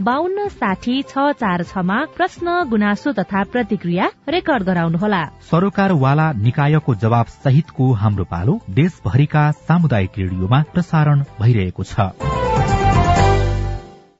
बान्न 0.00 0.48
साठी 0.48 1.02
छ 1.02 1.22
चार 1.32 1.62
छमा 1.64 1.98
प्रश्न 2.16 2.54
गुनासो 2.68 3.12
तथा 3.12 3.42
प्रतिक्रिया 3.52 4.08
रेकर्ड 4.28 4.62
गराउनुहोला। 4.62 5.20
सरोकारवाला 5.50 6.26
निकायको 6.38 6.94
जवाब 6.94 7.26
सहितको 7.34 7.92
हाम्रो 7.92 8.24
पालो 8.24 8.60
देशभरिका 8.70 9.50
सामुदायिक 9.62 10.18
रेडियोमा 10.18 10.60
प्रसारण 10.74 11.22
भइरहेको 11.40 11.82
छ। 11.82 12.12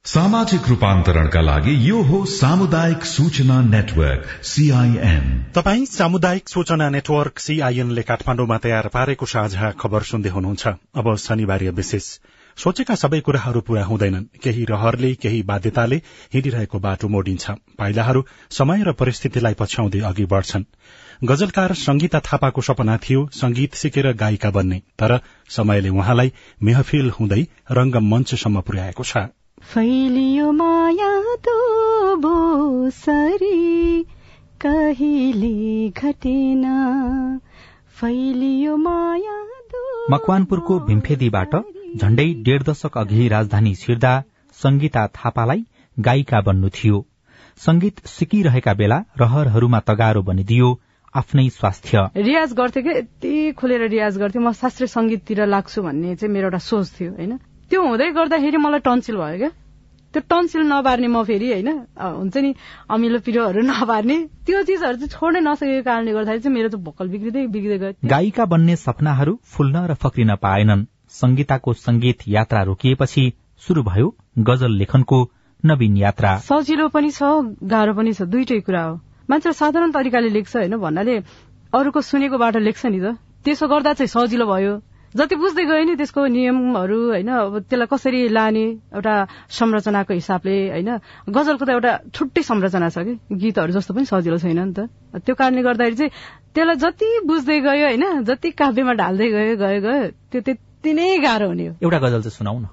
सामाजिक 0.06 0.68
रूपान्तरणका 0.68 1.40
लागि 1.40 1.74
यो 1.90 2.02
हो 2.02 2.24
सामुदायिक 2.32 3.04
सूचना 3.04 3.60
नेटवर्क 3.60 4.24
सीआईएन 4.44 5.24
तपाई 5.54 5.84
सामुदायिक 5.86 6.48
सूचना 6.48 6.88
नेटवर्क 6.88 7.38
सीआईएनले 7.38 8.02
काठमाण्डुमा 8.02 8.58
तयार 8.64 8.88
पारेको 8.94 9.26
साझा 9.26 9.70
खबर 9.80 10.02
सुन्दै 10.10 10.30
हुनुहुन्छ। 10.30 10.66
अब 10.96 11.14
शनिबार 11.18 11.68
विशेष 11.74 12.06
सोचेका 12.56 12.94
सबै 12.94 13.20
कुराहरू 13.20 13.60
पूरा 13.60 13.84
हुँदैनन्। 13.84 14.24
केही 14.42 14.64
रहरले 14.64 15.14
केही 15.14 15.42
बाध्यताले 15.42 15.96
हिँडिरहेको 16.34 16.78
बाटो 16.78 17.08
मोडिन्छ। 17.08 17.50
पाइलाहरू 17.78 18.24
समय 18.50 18.82
र 18.82 18.92
परिस्थितिलाई 18.92 19.54
पछ्याउँदै 19.54 20.00
अघि 20.00 20.24
बढ़छन्। 20.24 20.64
गजलकार 21.24 21.74
संगीता 21.74 22.20
थापाको 22.20 22.60
सपना 22.62 22.96
थियो 22.96 23.28
संगीत 23.32 23.74
सिकेर 23.74 24.12
गायिका 24.12 24.50
बन्ने 24.50 24.78
तर 24.98 25.20
समयले 25.48 25.88
उहाँलाई 25.88 26.32
मेहफिल 26.62 27.10
हुँदै 27.10 27.42
रंगमञ्चसम्म 27.70 28.60
पुर्याएको 28.60 29.04
छ। 29.04 29.16
फैलियो 29.62 30.52
माया 30.52 31.12
कहिले 34.60 35.88
घटेन? 35.90 36.64
फैलियो 38.00 38.76
माया 38.76 39.36
मकवानपुरको 40.10 40.78
भीमफेदीबाट 40.80 41.54
झण्डै 41.96 42.28
डेढ 42.46 42.62
दशक 42.62 42.98
अघि 42.98 43.28
राजधानी 43.28 43.74
छिर्दा 43.74 44.12
संगीता 44.56 45.06
थापालाई 45.16 45.64
गायिका 45.96 46.40
बन्नु 46.40 46.68
थियो। 46.68 47.04
संगीत 47.60 48.06
सिकिरहेका 48.06 48.74
बेला 48.74 48.98
रहरहरूमा 49.18 49.80
तगारो 49.80 50.22
बनिदियो 50.22 50.68
आफ्नै 51.14 51.48
स्वास्थ्य। 51.50 52.08
रियाज 52.16 52.52
गर्थे 52.52 52.82
कि? 52.82 52.90
यति 52.90 53.52
खुलेर 53.58 53.88
रियाज 53.88 54.18
गर्थे 54.18 54.38
म 54.38 54.52
शास्त्रीय 54.52 54.88
संगीततिर 54.88 55.46
लाग्छु 55.46 55.82
भन्ने 55.82 56.16
चाहिँ 56.16 56.32
मेरो 56.32 56.46
एउटा 56.46 56.58
सोच 56.60 56.92
थियो 56.96 57.12
होइन? 57.12 57.36
त्यो 57.70 57.82
हुँदै 57.82 58.10
गर्दाखेरि 58.12 58.56
मलाई 58.56 58.80
टन्सिल 58.84 59.16
भयो 59.16 59.38
क्या। 59.38 59.50
त्यो 60.14 60.22
टन्सिल 60.28 60.62
नबार्ने 60.68 61.08
म 61.08 61.22
फेरि 61.24 61.48
होइन? 61.52 61.70
हुन्छ 61.96 62.36
नि 62.36 62.50
अमिलो 62.88 63.18
पिरोहरू 63.24 63.60
नबार्ने। 63.64 64.16
त्यो 64.44 64.62
चिजहरू 64.68 64.96
चाहिँ 64.96 65.12
छोड्नै 65.16 65.40
नसकेको 65.40 65.82
कारणले 65.88 66.12
गर्दाखेरि 66.12 66.42
चाहिँ 66.44 66.56
मेरो 66.56 66.68
चाहिँ 66.68 66.84
भोकल 66.84 67.08
बिग्रिँदै 67.08 67.46
बिग्रिँदै 67.56 67.78
गयो। 67.84 68.08
गायिका 68.08 68.44
बन्ने 68.52 68.76
सपनाहरू 68.76 69.32
फुल्न 69.44 69.76
र 69.90 69.94
फक्रिन 69.96 70.34
पाएनन्। 70.44 70.84
संगीताको 71.16 71.72
संगीत 71.74 72.28
यात्रा 72.28 72.62
रोकिएपछि 72.62 73.24
शुरू 73.62 73.82
भयो 73.82 74.14
गजल 74.46 74.72
लेखनको 74.76 75.18
नवीन 75.62 75.96
यात्रा। 75.96 76.36
सजिलो 76.44 76.88
पनि 76.88 77.10
छ 77.10 77.30
गाह्रो 77.64 77.94
पनि 77.94 78.12
छ 78.12 78.22
दुइटै 78.32 78.60
कुरा 78.60 78.82
हो। 78.82 78.94
मान्छे 79.30 79.52
साधारण 79.52 79.92
तरिकाले 79.92 80.28
लेख्छ 80.30 80.56
होइन 80.56 80.76
भन्नाले 80.78 81.16
अरूको 81.72 82.00
सुनेको 82.02 82.38
बाटो 82.38 82.58
लेख्छ 82.58 82.86
नि 82.86 83.00
त। 83.00 83.16
त्यसो 83.44 83.68
गर्दा 83.68 83.92
चाहिँ 83.92 84.08
सजिलो 84.08 84.46
भयो। 84.46 84.74
जति 85.14 85.36
बुझ्दै 85.40 85.64
गयो 85.64 85.84
नि 85.88 85.94
त्यसको 85.96 86.26
नियमहरू 86.28 86.98
होइन 87.08 87.28
अब 87.32 87.54
त्यसलाई 87.64 87.88
कसरी 87.88 88.20
लाने 88.28 88.64
एउटा 88.92 89.14
संरचनाको 89.48 90.12
हिसाबले 90.12 90.56
होइन 90.70 90.90
गजलको 91.32 91.64
त 91.64 91.70
एउटा 91.70 91.92
छुट्टै 92.12 92.42
संरचना 92.42 92.88
छ 92.92 92.98
कि। 93.06 93.14
गीतहरू 93.32 93.72
जस्तो 93.72 93.94
पनि 93.96 94.04
सजिलो 94.04 94.38
छैन 94.38 94.60
नि 94.60 94.72
त। 94.76 94.92
त्यो 95.24 95.34
कारणले 95.34 95.62
गर्दाखेरि 95.64 95.96
चाहिँ 95.96 96.12
त्यसलाई 96.52 96.76
जति 96.84 97.08
बुझ्दै 97.24 97.58
गयो 97.64 97.86
होइन 97.88 98.04
जति 98.28 98.50
काव्यमा 98.52 98.92
ढाल्दै 99.00 99.28
गयो 99.32 99.56
गयो 99.56 99.80
गयो 99.80 100.10
त्यो 100.30 100.40
अति 100.86 100.94
नै 100.94 101.18
गाह्रो 101.18 101.46
हुने 101.50 101.66
हो। 101.66 101.74
एउटा 101.82 101.98
गजल 101.98 102.20
चाहिँ 102.22 102.30
सुनाउ 102.30 102.58
न 102.62 102.66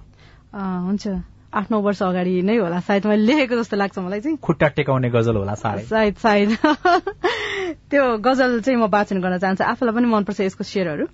हुन्छ। 0.86 1.06
आठ 1.49 1.71
नौ 1.71 1.80
वर्ष 1.82 2.02
अगाडि 2.04 2.41
नै 2.45 2.58
होला 2.62 2.80
सायद 2.86 3.06
मैले 3.10 3.26
लेखेको 3.26 3.58
जस्तो 3.58 3.78
लाग्छ 3.78 3.97
मलाई 3.97 4.21
चाहिँ। 4.21 4.38
खुट्टा 4.38 4.67
टेकाउने 4.78 5.10
गजल 5.10 5.36
होला 5.36 5.54
सायद 5.58 6.15
सायद। 6.21 6.49
त्यो 7.89 8.04
गजल 8.21 8.62
चाहिँ 8.62 8.78
म 8.78 8.86
वाचन 8.86 9.17
गर्न 9.17 9.38
चाहन्छु। 9.41 9.63
आफूलाई 9.65 9.93
पनि 9.97 10.08
मनपर्छ 10.13 10.39
यसको 10.45 10.63
शेरहरू। 10.63 11.06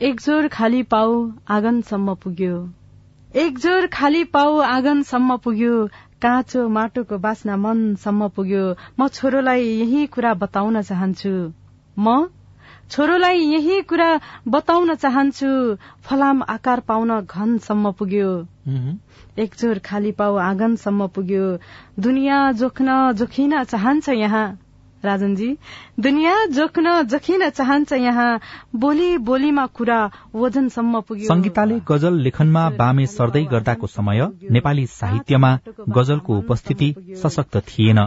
एकजोर 0.00 0.48
खाली 0.48 0.82
पाउ 0.88 1.12
आँगनसम्म 1.44 2.14
पुग्यो। 2.24 2.56
एकजोर 3.36 3.86
खाली 3.92 4.24
पाउ 4.32 4.58
आँगनसम्म 4.64 5.36
पुग्यो। 5.44 5.74
काँचो 6.24 6.68
माटोको 6.68 7.18
बास्ना 7.20 7.56
मनसम्म 7.56 8.28
पुग्यो। 8.32 8.64
म 8.96 9.08
छोरोलाई 9.12 9.60
यही 9.84 10.06
कुरा 10.08 10.34
बताउन 10.40 10.82
चाहन्छु। 10.88 11.36
म 11.98 12.32
छोरोलाई 12.90 13.38
यही 13.38 13.80
कुरा 13.90 14.08
बताउन 14.48 14.94
चाहन्छु। 14.94 15.50
फलाम 16.04 16.42
आकार 16.54 16.80
पाउन 16.88 17.10
घनसम्म 17.22 17.92
पुग्यो। 17.98 18.30
एकजोर 19.44 19.78
खाली 19.84 20.12
पाउ 20.18 20.36
आँगनसम्म 20.46 21.06
पुग्यो। 21.14 21.44
दुनियाँ 22.00 22.42
जोख्न 22.54 22.96
जोखिन 23.20 23.62
चाहन्छ 23.64 24.08
यहाँ। 24.16 24.46
राजनजी। 25.04 25.48
दुनियाँ 26.00 26.46
जोख्न 26.48 27.02
जोखिन 27.04 27.48
चाहन्छ 27.50 27.92
यहाँ। 27.94 28.40
बोली 28.76 29.16
बोलीमा 29.20 29.66
कुरा 29.68 29.98
वजनसम्म 30.34 31.00
पुग्यो। 31.00 31.28
संगीताले 31.28 31.80
गजल 31.88 32.14
लेखनमा 32.20 32.68
बामे 32.78 33.06
सर्दै 33.08 33.44
गर्दाको 33.44 33.86
समय 33.88 34.28
नेपाली 34.50 34.86
साहित्यमा 34.92 35.58
गजलको 35.88 36.38
उपस्थिति 36.38 36.94
सशक्त 37.22 37.56
थिएन। 37.68 37.98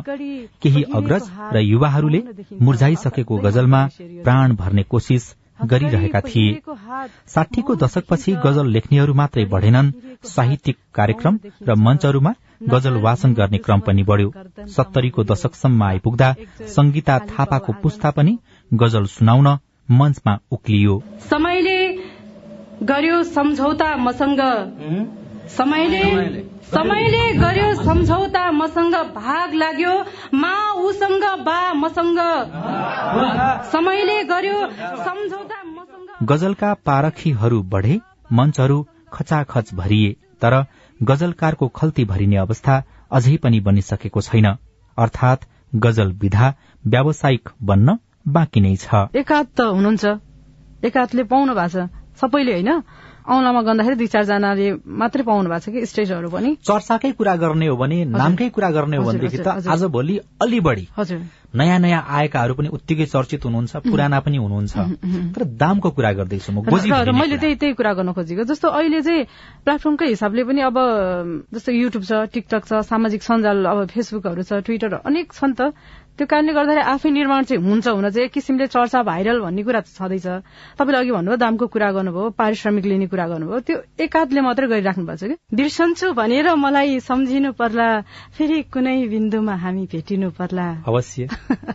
केही 0.62 0.84
अग्रज 0.96 1.30
र 1.54 1.60
युवाहरूले 1.62 2.24
मुर्झाइसकेको 2.62 3.38
गजलमा 3.38 3.88
प्राण 4.24 4.56
भर्ने 4.56 4.84
कोशिश 4.86 5.34
गरिरहेका 5.64 6.20
थिए। 6.22 6.62
साठीको 7.28 7.76
दशकपछि 7.76 8.32
गजल 8.46 8.68
लेख्नेहरू 8.68 9.14
मात्रै 9.14 9.46
बढ़ेनन्। 9.46 9.92
साहित्यिक 10.26 10.78
कार्यक्रम 10.96 11.38
र 11.68 11.76
मञ्चहरूमा 11.78 12.34
गजल 12.70 12.96
वाचन 13.02 13.34
गर्ने 13.34 13.58
क्रम 13.58 13.80
पनि 13.80 14.04
बढ़्यो। 14.04 14.32
सत्तरीको 14.68 15.24
दशकसम्म 15.24 15.84
आइपुग्दा 15.84 16.34
संगीता 16.68 17.20
थापाको 17.20 17.74
पुस्ता 17.84 18.12
पनि 18.12 18.38
गजल 18.72 19.06
सुनाउन 19.06 19.48
मञ्चमा 19.92 20.38
उक्लियो। 20.52 21.02
समयले 21.30 21.78
गर्यो 22.84 23.24
सम्झौता 23.24 23.96
मसँग। 23.98 24.42
समयले 25.50 26.04
समयले। 26.66 27.24
गर्यो 27.34 27.74
सम्झौता 27.84 28.52
मसँग 28.52 28.96
भाग 29.16 29.54
लाग्यो। 29.54 29.94
मा 30.34 30.54
उसँग 30.82 31.24
बा 31.46 31.60
मसँग। 31.74 32.20
समयले 33.72 34.24
गर्यो 34.24 34.66
सम्झौता 35.04 35.62
गजलका 36.24 36.74
पारखीहरू 36.86 37.62
बढ़े 37.64 38.00
मञ्चहरू 38.32 38.86
खचाखच 39.14 39.74
भरिए। 39.74 40.12
तर 40.42 40.54
गजलकारको 41.02 41.68
खल्ती 41.68 42.06
भरिने 42.06 42.36
अवस्था 42.36 42.84
अझै 43.12 43.38
पनि 43.38 43.60
बनिसकेको 43.60 44.22
छैन। 44.22 44.48
अर्थात 44.98 45.40
गजल 45.76 46.12
विधा 46.12 46.54
व्यावसायिक 46.88 47.50
बन्न 47.64 47.98
बाँकी 48.28 48.62
नै 48.62 48.76
छ। 48.76 49.08
एकात 49.16 49.62
हुनुहुन्छ। 49.62 50.06
एकातले 50.86 51.24
छ। 51.68 52.03
सबैले 52.22 52.54
होइन 52.54 52.72
औलामा 53.24 53.62
गन्दाखेरि 53.64 53.96
दुई 53.96 54.08
चारजनाले 54.12 54.68
मात्रै 54.84 55.24
पाउनु 55.24 55.48
भएको 55.48 55.64
छ 55.64 55.72
कि 55.72 55.86
स्टेजहरू 55.88 56.28
पनि। 56.28 56.50
चर्चाकै 56.60 57.12
कुरा 57.16 57.36
गर्ने 57.40 57.68
हो 57.72 57.76
भने 57.80 57.98
नामकै 58.12 58.50
कुरा 58.52 58.70
गर्ने 58.76 58.98
हो 59.00 59.04
भनेदेखि 59.08 59.40
त 59.40 59.64
आज 59.64 59.84
भोलि 59.88 60.20
अलि 60.44 60.60
बढी 60.60 60.86
नयाँ 61.56 61.80
नयाँ 61.80 62.02
आएकाहरू 62.04 62.54
पनि 62.60 62.68
उत्तिकै 62.68 63.06
चर्चित 63.06 63.46
हुनुहुन्छ 63.46 63.88
पुराना 63.88 64.20
पनि 64.28 64.38
हुनुहुन्छ। 64.44 64.76
तर 65.32 65.44
दामको 65.56 65.90
कुरा 65.96 66.12
गर्दैछु 66.20 66.52
म 66.52 66.68
मैले 66.68 67.38
त्यही 67.40 67.56
त्यही 67.56 67.74
कुरा 67.80 67.94
गर्न 67.96 68.12
खोजेको 68.12 68.44
जस्तो 68.44 68.68
अहिले 68.68 69.02
चाहिँ 69.08 69.24
प्लेटफर्मकै 69.64 70.08
हिसाबले 70.12 70.44
पनि 70.44 70.62
अब 70.68 70.78
जस्तो 71.56 71.72
युट्युब 71.72 72.04
छ 72.04 72.12
टिकटक 72.28 72.64
छ 72.68 72.84
सामाजिक 72.84 73.22
सञ्जाल 73.24 73.58
अब 73.64 73.80
फेसबुकहरू 73.88 74.44
छ 74.44 74.60
ट्विटर 74.68 75.00
अनेक 75.00 75.32
छन् 75.32 75.56
त। 75.56 75.72
त्यो 76.14 76.26
कारणले 76.30 76.54
गर्दाखेरि 76.54 76.82
आफै 76.94 77.10
निर्माण 77.10 77.44
चाहिँ 77.50 77.64
हुन्छ 77.66 77.88
हुन 77.88 78.10
चाहिँ 78.10 78.26
एक 78.26 78.32
किसिमले 78.34 78.66
चर्चा 78.70 79.02
भाइरल 79.02 79.40
भन्ने 79.42 79.64
कुरा 79.66 79.82
छँदैछ। 79.82 80.28
तपाईँले 80.78 80.98
अघि 81.02 81.12
भन्नुभयो 81.12 81.38
दामको 81.42 81.66
कुरा 81.74 81.90
गर्नुभयो 81.92 82.30
पारिश्रमिक 82.38 82.86
लिने 82.86 83.08
कुरा 83.10 83.26
गर्नुभयो 83.34 83.60
त्यो 83.66 83.78
एकाधले 83.98 84.42
मात्रै 84.46 84.68
गरिराख्नु 84.70 85.06
भएको 85.10 85.18
छ 85.18 85.24
कि? 85.26 85.36
बिर्सन्छु 85.58 86.14
भनेर 86.14 86.54
मलाई 86.54 87.00
सम्झिनु 87.02 87.52
पर्ला 87.58 87.88
फेरि 88.38 88.62
कुनै 88.70 88.98
बिन्दुमा 89.10 89.56
हामी 89.58 89.84
भेटिनु 89.90 90.30
पर्ला। 90.38 90.68
अवश्य। 90.86 91.28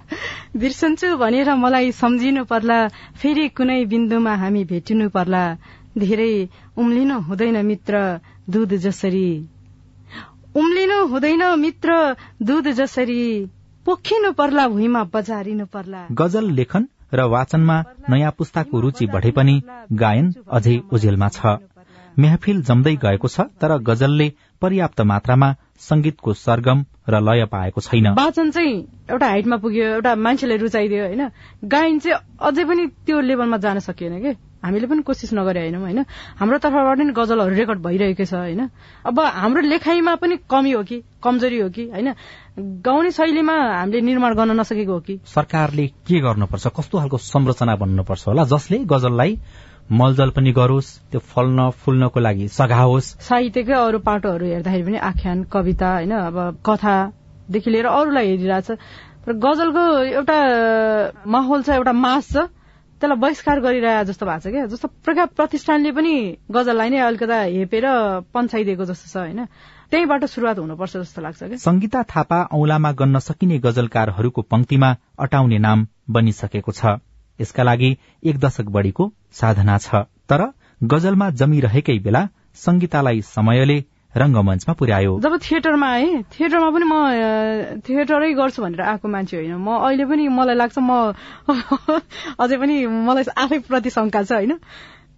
बिर्सन्छु 0.62 1.16
भनेर 1.18 1.50
मलाई 1.58 1.90
सम्झिनु 1.98 2.44
पर्ला 2.46 2.78
फेरि 3.18 3.48
कुनै 3.58 3.84
बिन्दुमा 3.90 4.34
हामी 4.38 4.64
भेटिनु 4.70 5.10
पर्ला। 5.10 5.44
धेरै 5.98 6.32
उम्लिनु 6.78 7.20
हुँदैन 7.26 7.64
मित्र 7.66 8.06
दुध 8.50 8.78
जसरी। 8.86 9.28
उम्लिनु 10.56 11.04
हुँदैन 11.06 11.42
मित्र 11.58 12.16
दुध 12.42 12.68
जसरी। 12.78 13.57
पोखिनु 13.88 14.30
पर्ला 14.32 14.66
भुइँमा 14.68 15.02
बजारिनु 15.12 15.66
पर्ला। 15.66 16.00
गजल 16.12 16.50
लेखन 16.52 16.82
र 17.14 17.24
वाचनमा 17.24 17.76
नयाँ 18.10 18.32
पुस्ताको 18.38 18.80
रुचि 18.80 19.06
बढे 19.06 19.30
पनि 19.32 19.54
गायन 19.92 20.26
अझै 20.46 20.76
उजेलमा 20.92 21.28
छ। 21.28 21.56
मेहफिल 22.18 22.60
जम्दै 22.68 22.94
गएको 23.04 23.28
छ 23.28 23.48
तर 23.56 23.76
गजलले 23.80 24.28
पर्याप्त 24.62 25.00
मात्रामा 25.08 25.48
संगीतको 25.80 26.32
सरगम 26.36 26.84
र 27.08 27.20
लय 27.20 27.44
पाएको 27.48 27.80
छैन। 27.80 28.06
वाचन 28.20 28.50
चाहिँ 28.50 28.76
एउटा 29.08 29.26
हाइटमा 29.26 29.56
पुग्यो 29.56 29.84
एउटा 29.94 30.14
मान्छेले 30.26 30.56
रुचाइदियो 30.56 31.04
होइन? 31.04 31.22
गायन 31.64 31.98
चाहिँ 31.98 32.20
अझै 32.44 32.64
पनि 32.64 32.86
त्यो 33.08 33.20
लेभलमा 33.24 33.56
जान 33.56 33.78
सकिएन 33.88 34.20
कि? 34.20 34.36
हामीले 34.62 34.86
पनि 34.86 35.02
कोसिस 35.02 35.32
नगरे 35.34 35.60
होइनौँ 35.60 35.80
होइन? 35.80 36.04
हाम्रो 36.38 36.58
तर्फबाट 36.58 36.98
नि 36.98 37.12
गजलहरू 37.14 37.54
रेकर्ड 37.54 37.78
भइरहेकै 37.78 38.24
छ 38.26 38.34
होइन? 38.34 38.70
अब 39.06 39.20
हाम्रो 39.20 39.62
लेखाइमा 39.62 40.14
पनि 40.18 40.36
कमी 40.50 40.72
हो 40.72 40.82
कि 40.82 41.02
कमजोरी 41.22 41.58
हो 41.60 41.68
कि 41.70 41.84
होइन? 41.94 42.14
गाउने 42.58 43.10
शैलीमा 43.10 43.54
हामीले 43.54 44.00
निर्माण 44.00 44.34
गर्न 44.34 44.60
नसकेको 44.60 44.92
हो 44.92 45.00
कि? 45.00 45.20
सरकारले 45.26 45.86
के 45.86 46.20
गर्नुपर्छ 46.20 46.66
कस्तो 46.76 46.98
खालको 46.98 47.18
संरचना 47.18 47.76
बन्नुपर्छ 47.76 48.26
होला 48.28 48.44
जसले 48.44 48.78
गजललाई 48.84 49.38
मलजल 49.88 50.30
पनि 50.36 50.52
गरोस् 50.52 50.88
त्यो 51.10 51.20
फल्न 51.22 51.70
फुल्नको 51.78 52.20
लागि 52.20 52.48
सघाओस्? 52.48 53.06
साहित्यकै 53.24 53.72
अरू 53.72 53.98
पाटोहरू 54.02 54.46
हेर्दाखेरि 54.46 54.84
पनि 54.84 54.98
आख्यान 54.98 55.42
कविता 55.54 55.94
होइन? 55.94 56.12
अब 56.12 56.36
कथादेखि 56.66 57.70
लिएर 57.70 57.86
अरूलाई 57.86 58.26
हेरिरहेछ। 58.26 58.70
तर 59.24 59.32
गजलको 59.32 59.84
एउटा 60.18 60.38
माहौल 61.26 61.62
छ 61.62 61.68
एउटा 61.78 61.92
मास 61.92 62.32
छ 62.32 62.48
त्यसलाई 62.98 63.18
बहिष्कार 63.18 63.60
गरिरहे 63.60 64.04
जस्तो 64.04 64.26
भएको 64.26 64.40
छ 64.42 64.52
क्या। 64.52 64.66
जस्तो 64.66 64.88
प्रख्या 65.04 65.24
प्रतिष्ठानले 65.38 65.90
पनि 65.92 66.14
गजललाई 66.50 66.88
नै 66.90 66.98
अलिकता 66.98 67.38
हेपेर 67.54 67.86
पन्छाइदिएको 68.34 68.84
जस्तो 68.84 69.06
छ 69.08 69.16
होइन। 69.22 69.44
त्यहीँबाट 69.90 70.24
शुरूआत 70.26 70.58
हुनुपर्छ 70.58 70.96
जस्तो 70.96 71.22
लाग्छ 71.22 71.42
क्या। 71.42 71.56
संगीता 71.58 72.02
थापा 72.04 72.38
औलामा 72.52 72.90
गन्न 72.92 73.18
सकिने 73.18 73.58
गजलकारहरूको 73.58 74.42
पंक्तिमा 74.42 74.90
अटाउने 75.18 75.58
नाम 75.58 75.86
बनिसकेको 76.10 76.72
छ। 76.72 76.98
यसका 77.38 77.62
लागि 77.62 77.90
एक 78.24 78.38
दशक 78.38 78.66
बढ़ीको 78.68 79.12
साधना 79.32 79.78
छ। 79.78 80.02
तर 80.26 80.42
गजलमा 80.84 81.30
जमिरहेकै 81.30 81.98
बेला 81.98 82.22
संगीतालाई 82.54 83.22
समयले 83.22 83.78
रंगमञ्चमा 84.18 84.74
पुर्यायो। 84.74 85.18
जब 85.20 85.38
थिएटरमा 85.38 85.88
आए 85.88 86.22
थिएटरमा 86.32 86.70
पनि 86.70 86.84
म 86.84 86.94
थिएटरै 87.80 88.32
गर्छु 88.34 88.62
भनेर 88.62 88.80
आएको 88.82 89.08
मान्छे 89.08 89.36
होइन। 89.36 89.54
म 89.56 89.68
अहिले 89.78 90.04
पनि 90.04 90.28
मलाई 90.28 90.54
लाग्छ 90.54 90.78
म 90.78 91.14
अझै 92.40 92.56
पनि 92.56 92.86
मलाई 92.86 93.24
आफै 93.36 93.58
प्रति 93.68 93.90
शंका 93.90 94.22
छ 94.22 94.32
होइन। 94.32 94.58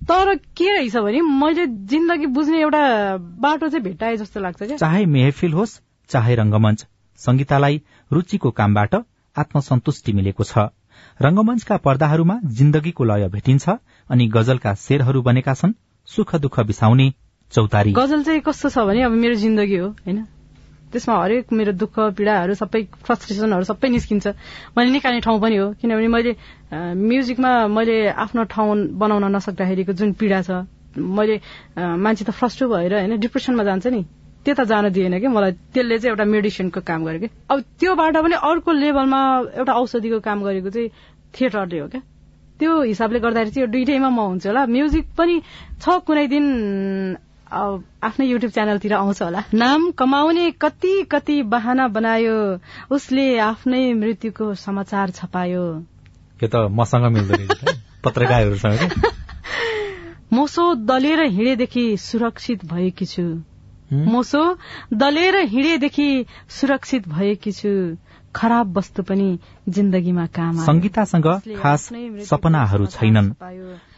तर 0.02 0.34
के 0.56 0.68
रहेछ 0.72 0.96
भने 0.96 1.20
मैले 1.20 1.66
जिन्दगी 1.66 2.26
बुझ्ने 2.26 2.60
एउटा 2.60 2.82
बाटो 3.16 3.68
चाहिँ 3.68 3.84
भेटाए 3.84 4.16
जस्तो 4.16 4.40
लाग्छ 4.40 4.62
क्या। 4.62 4.76
चाहे 4.76 5.06
मेहफिल 5.06 5.52
होस् 5.52 5.80
चाहे 6.10 6.34
रंगमञ्च 6.34 6.86
संगीतालाई 7.18 7.82
रुचिको 8.12 8.50
कामबाट 8.50 8.94
आत्मसन्तुष्टि 9.36 10.12
मिलेको 10.12 10.44
छ। 10.44 10.68
रंगमञ्चका 11.20 11.76
पर्दाहरूमा 11.76 12.40
जिन्दगीको 12.52 13.04
लय 13.04 13.28
भेटिन्छ 13.28 13.68
अनि 14.10 14.26
गजलका 14.28 14.74
शेरहरू 14.74 15.22
बनेका 15.22 15.54
छन् 15.54 15.72
सुख 16.08 16.34
दुःख 16.36 16.60
बिसाउने 16.60 17.12
चौतारी। 17.52 17.92
गजल 17.92 18.22
चाहिँ 18.22 18.40
कस्तो 18.46 18.68
छ 18.70 18.78
भने 18.86 19.02
अब 19.02 19.12
मेरो 19.12 19.34
जिन्दगी 19.34 19.76
हो 19.76 19.88
होइन? 20.06 20.18
त्यसमा 20.90 21.14
हरेक 21.22 21.52
मेरो 21.54 21.72
दुःख 21.78 21.94
पीड़ाहरू 22.18 22.54
सबै 22.54 22.82
फ्रस्ट्रेसनहरू 23.06 23.64
सबै 23.64 23.88
निस्किन्छ। 23.94 24.26
मैले 24.74 24.90
निकाल्ने 24.90 25.20
ठाउँ 25.22 25.38
पनि 25.40 25.56
हो 25.56 25.66
किनभने 25.78 26.08
मैले 26.10 26.32
म्युजिकमा 26.98 27.50
मैले 27.70 27.96
आफ्नो 28.10 28.44
ठाउँ 28.50 28.98
बनाउन 28.98 29.24
नसक्दाखेरिको 29.36 29.92
जुन 29.98 30.12
पीड़ा 30.18 30.40
छ 30.42 30.66
मैले 30.98 31.40
मान्छे 31.78 32.24
त 32.26 32.30
फ्रस्ट्रेट 32.34 32.70
भएर 32.70 32.94
होइन 32.94 33.18
डिप्रेसनमा 33.22 33.62
जान्छ 33.66 33.86
नि 33.86 34.02
त्यता 34.46 34.64
जान 34.64 34.88
दिएन 34.90 35.18
कि? 35.20 35.28
मलाई 35.28 35.52
त्यसले 35.74 35.98
चाहिँ 35.98 36.10
एउटा 36.10 36.24
मेडिसिनको 36.26 36.80
काम 36.80 37.04
गर्यो 37.06 37.20
कि? 37.20 37.28
अब 37.50 37.58
त्योबाट 37.78 38.16
पनि 38.18 38.34
अर्को 38.34 38.70
लेभलमा 38.72 39.20
एउटा 39.58 39.72
औषधिको 39.74 40.18
काम 40.26 40.42
गरेको 40.42 40.70
चाहिँ 40.70 40.90
थिएटरले 41.34 41.78
हो 41.78 41.88
क्या 41.88 42.02
त्यो 42.58 42.70
हिसाबले 42.82 43.18
गर्दाखेरि 43.20 43.50
चाहिँ 43.54 43.66
यो 43.66 43.72
दुइटैमा 43.72 44.08
म 44.10 44.20
हुन्छ 44.34 44.46
होला। 44.46 44.66
म्युजिक 44.66 45.06
पनि 45.16 45.34
छ 45.78 46.02
कुनै 46.02 46.26
दिन 46.26 46.46
आफ्नै 47.52 48.26
युट्युब 48.26 48.52
च्यानलतिर 48.52 48.92
आउँछ 48.94 49.22
होला। 49.22 49.42
नाम 49.54 49.90
कमाउने 49.90 50.50
कति 50.50 51.02
कति 51.10 51.42
बहाना 51.42 51.88
बनायो 51.88 52.36
उसले 52.90 53.38
आफ्नै 53.38 53.82
मृत्युको 53.94 54.54
समाचार 54.54 55.10
छपायो। 55.10 55.64
यो 56.42 56.48
त 56.48 56.56
मसँग 56.70 57.04
मिल्दैन 57.12 57.48
पत्रकारहरूसँग 58.04 58.80
मोसो 60.32 60.74
दलेर 60.74 61.20
हिँडेदेखि 61.20 61.96
सुरक्षित 61.96 62.64
भएकी 62.64 63.06
छु। 63.06 63.26
मोसो 63.92 64.42
दलेर 64.94 65.36
हिँडेदेखि 65.36 66.10
सुरक्षित 66.48 67.08
भएकी 67.08 67.52
छु। 67.52 67.74
खराब 68.36 68.78
वस्तु 68.78 69.02
पनि 69.02 69.38
जिन्दगीमा 69.68 70.26
काम 70.26 70.56
संगीतासँग 70.64 71.26
खास 71.58 71.88
सपनाहरू 72.28 72.86
छैनन्। 72.86 73.30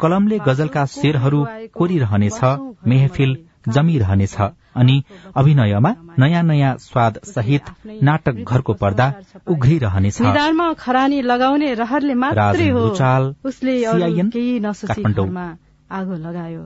कलमले 0.00 0.38
गजलका 0.38 0.84
शेरहरू 0.86 1.46
कोरिरहनेछ 1.74 2.40
मेहफिल 2.86 3.36
जमिरहनेछ 3.68 4.36
अनि 4.76 5.02
अभिनयमा 5.36 5.94
नयाँ 6.18 6.42
नयाँ 6.42 6.76
स्वाद 6.76 7.18
सहित 7.24 7.70
नाटक 8.02 8.44
घरको 8.44 8.72
पर्दा 8.74 9.12
उघ्रिरहनेछ 9.48 10.20
खरानी 10.78 11.22
लगाउने 11.22 11.74
रहरले 11.74 12.14
मात्रै 12.14 12.68
हो। 12.68 12.86
उसले 13.44 13.80
केही 14.30 14.58
आगो 15.90 16.14
लगायो। 16.16 16.62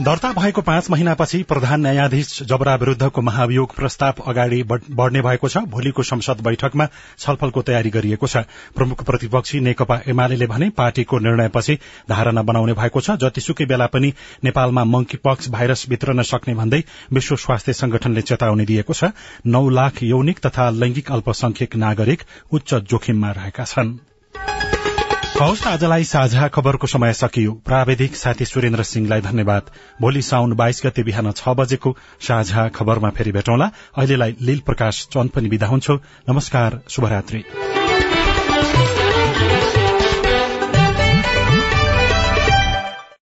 दर्ता 0.00 0.32
भएको 0.32 0.62
पाँच 0.62 0.90
महिनापछि 0.90 1.42
प्रधान 1.42 1.80
न्यायाधीश 1.80 2.42
जबरा 2.42 2.74
विरूद्धको 2.74 3.22
महाभियोग 3.22 3.74
प्रस्ताव 3.74 4.22
अगाडि 4.26 4.62
बढ़- 4.62 4.84
बढ़ने 4.90 5.22
भएको 5.22 5.48
छ। 5.48 5.58
भोलिको 5.58 6.02
संसद 6.02 6.40
बैठकमा 6.40 6.88
छलफलको 7.18 7.62
तयारी 7.62 7.90
गरिएको 7.90 8.26
छ। 8.26 8.36
प्रमुख 8.76 9.04
प्रतिपक्षी 9.04 9.60
नेकपा 9.60 10.00
एमाले 10.08 10.46
भने 10.46 10.70
पार्टीको 10.70 11.18
निर्णयपछि 11.18 11.78
धारणा 12.10 12.42
बनाउने 12.42 12.72
भएको 12.72 13.00
छ। 13.00 13.10
जतिसुकै 13.10 13.66
बेला 13.66 13.86
पनि 13.86 14.12
नेपालमा 14.44 14.84
मंकी 14.84 15.16
पक्स 15.16 15.48
भाइरस 15.48 15.86
वितरन 15.88 16.22
सक्ने 16.22 16.54
भन्दै 16.54 16.84
विश्व 17.12 17.36
स्वास्थ्य 17.36 17.72
संगठनले 17.72 18.22
चेतावनी 18.22 18.64
दिएको 18.64 18.92
छ। 18.92 19.04
नौ 19.46 19.68
लाख 19.68 20.02
यौनिक 20.02 20.38
तथा 20.38 20.70
लैंगिक 20.70 21.12
अल्पसंख्यक 21.12 21.76
नागरिक 21.76 22.22
उच्च 22.52 22.74
जोखिममा 22.74 23.30
रहेका 23.30 23.64
छन्। 23.64 23.98
हवस् 25.40 25.66
आजलाई 25.66 26.04
साझा 26.04 26.48
खबरको 26.48 26.86
समय 26.86 27.12
सकियो। 27.12 27.52
प्राविधिक 27.52 28.16
साथी 28.16 28.44
सुरेन्द्र 28.44 28.82
सिंहलाई 28.82 29.20
धन्यवाद। 29.20 29.70
भोलि 30.00 30.22
साउन 30.22 30.52
बाइस 30.52 30.82
गते 30.86 31.02
बिहान 31.02 31.32
छ 31.32 31.48
बजेको 31.48 31.96
साझा 32.20 32.68
खबरमा 32.68 33.10
फेरि 33.10 33.32
भेटौँला। 33.32 33.70
अहिलेलाई 33.96 34.36
लील 34.40 34.60
प्रकाश 34.60 35.06
चन्द 35.12 35.30
पनि 35.30 35.48
विदा 35.48 35.66
हुन्छु। 35.66 35.98
नमस्कार 36.28 36.80
शुभरात्री। 36.88 37.44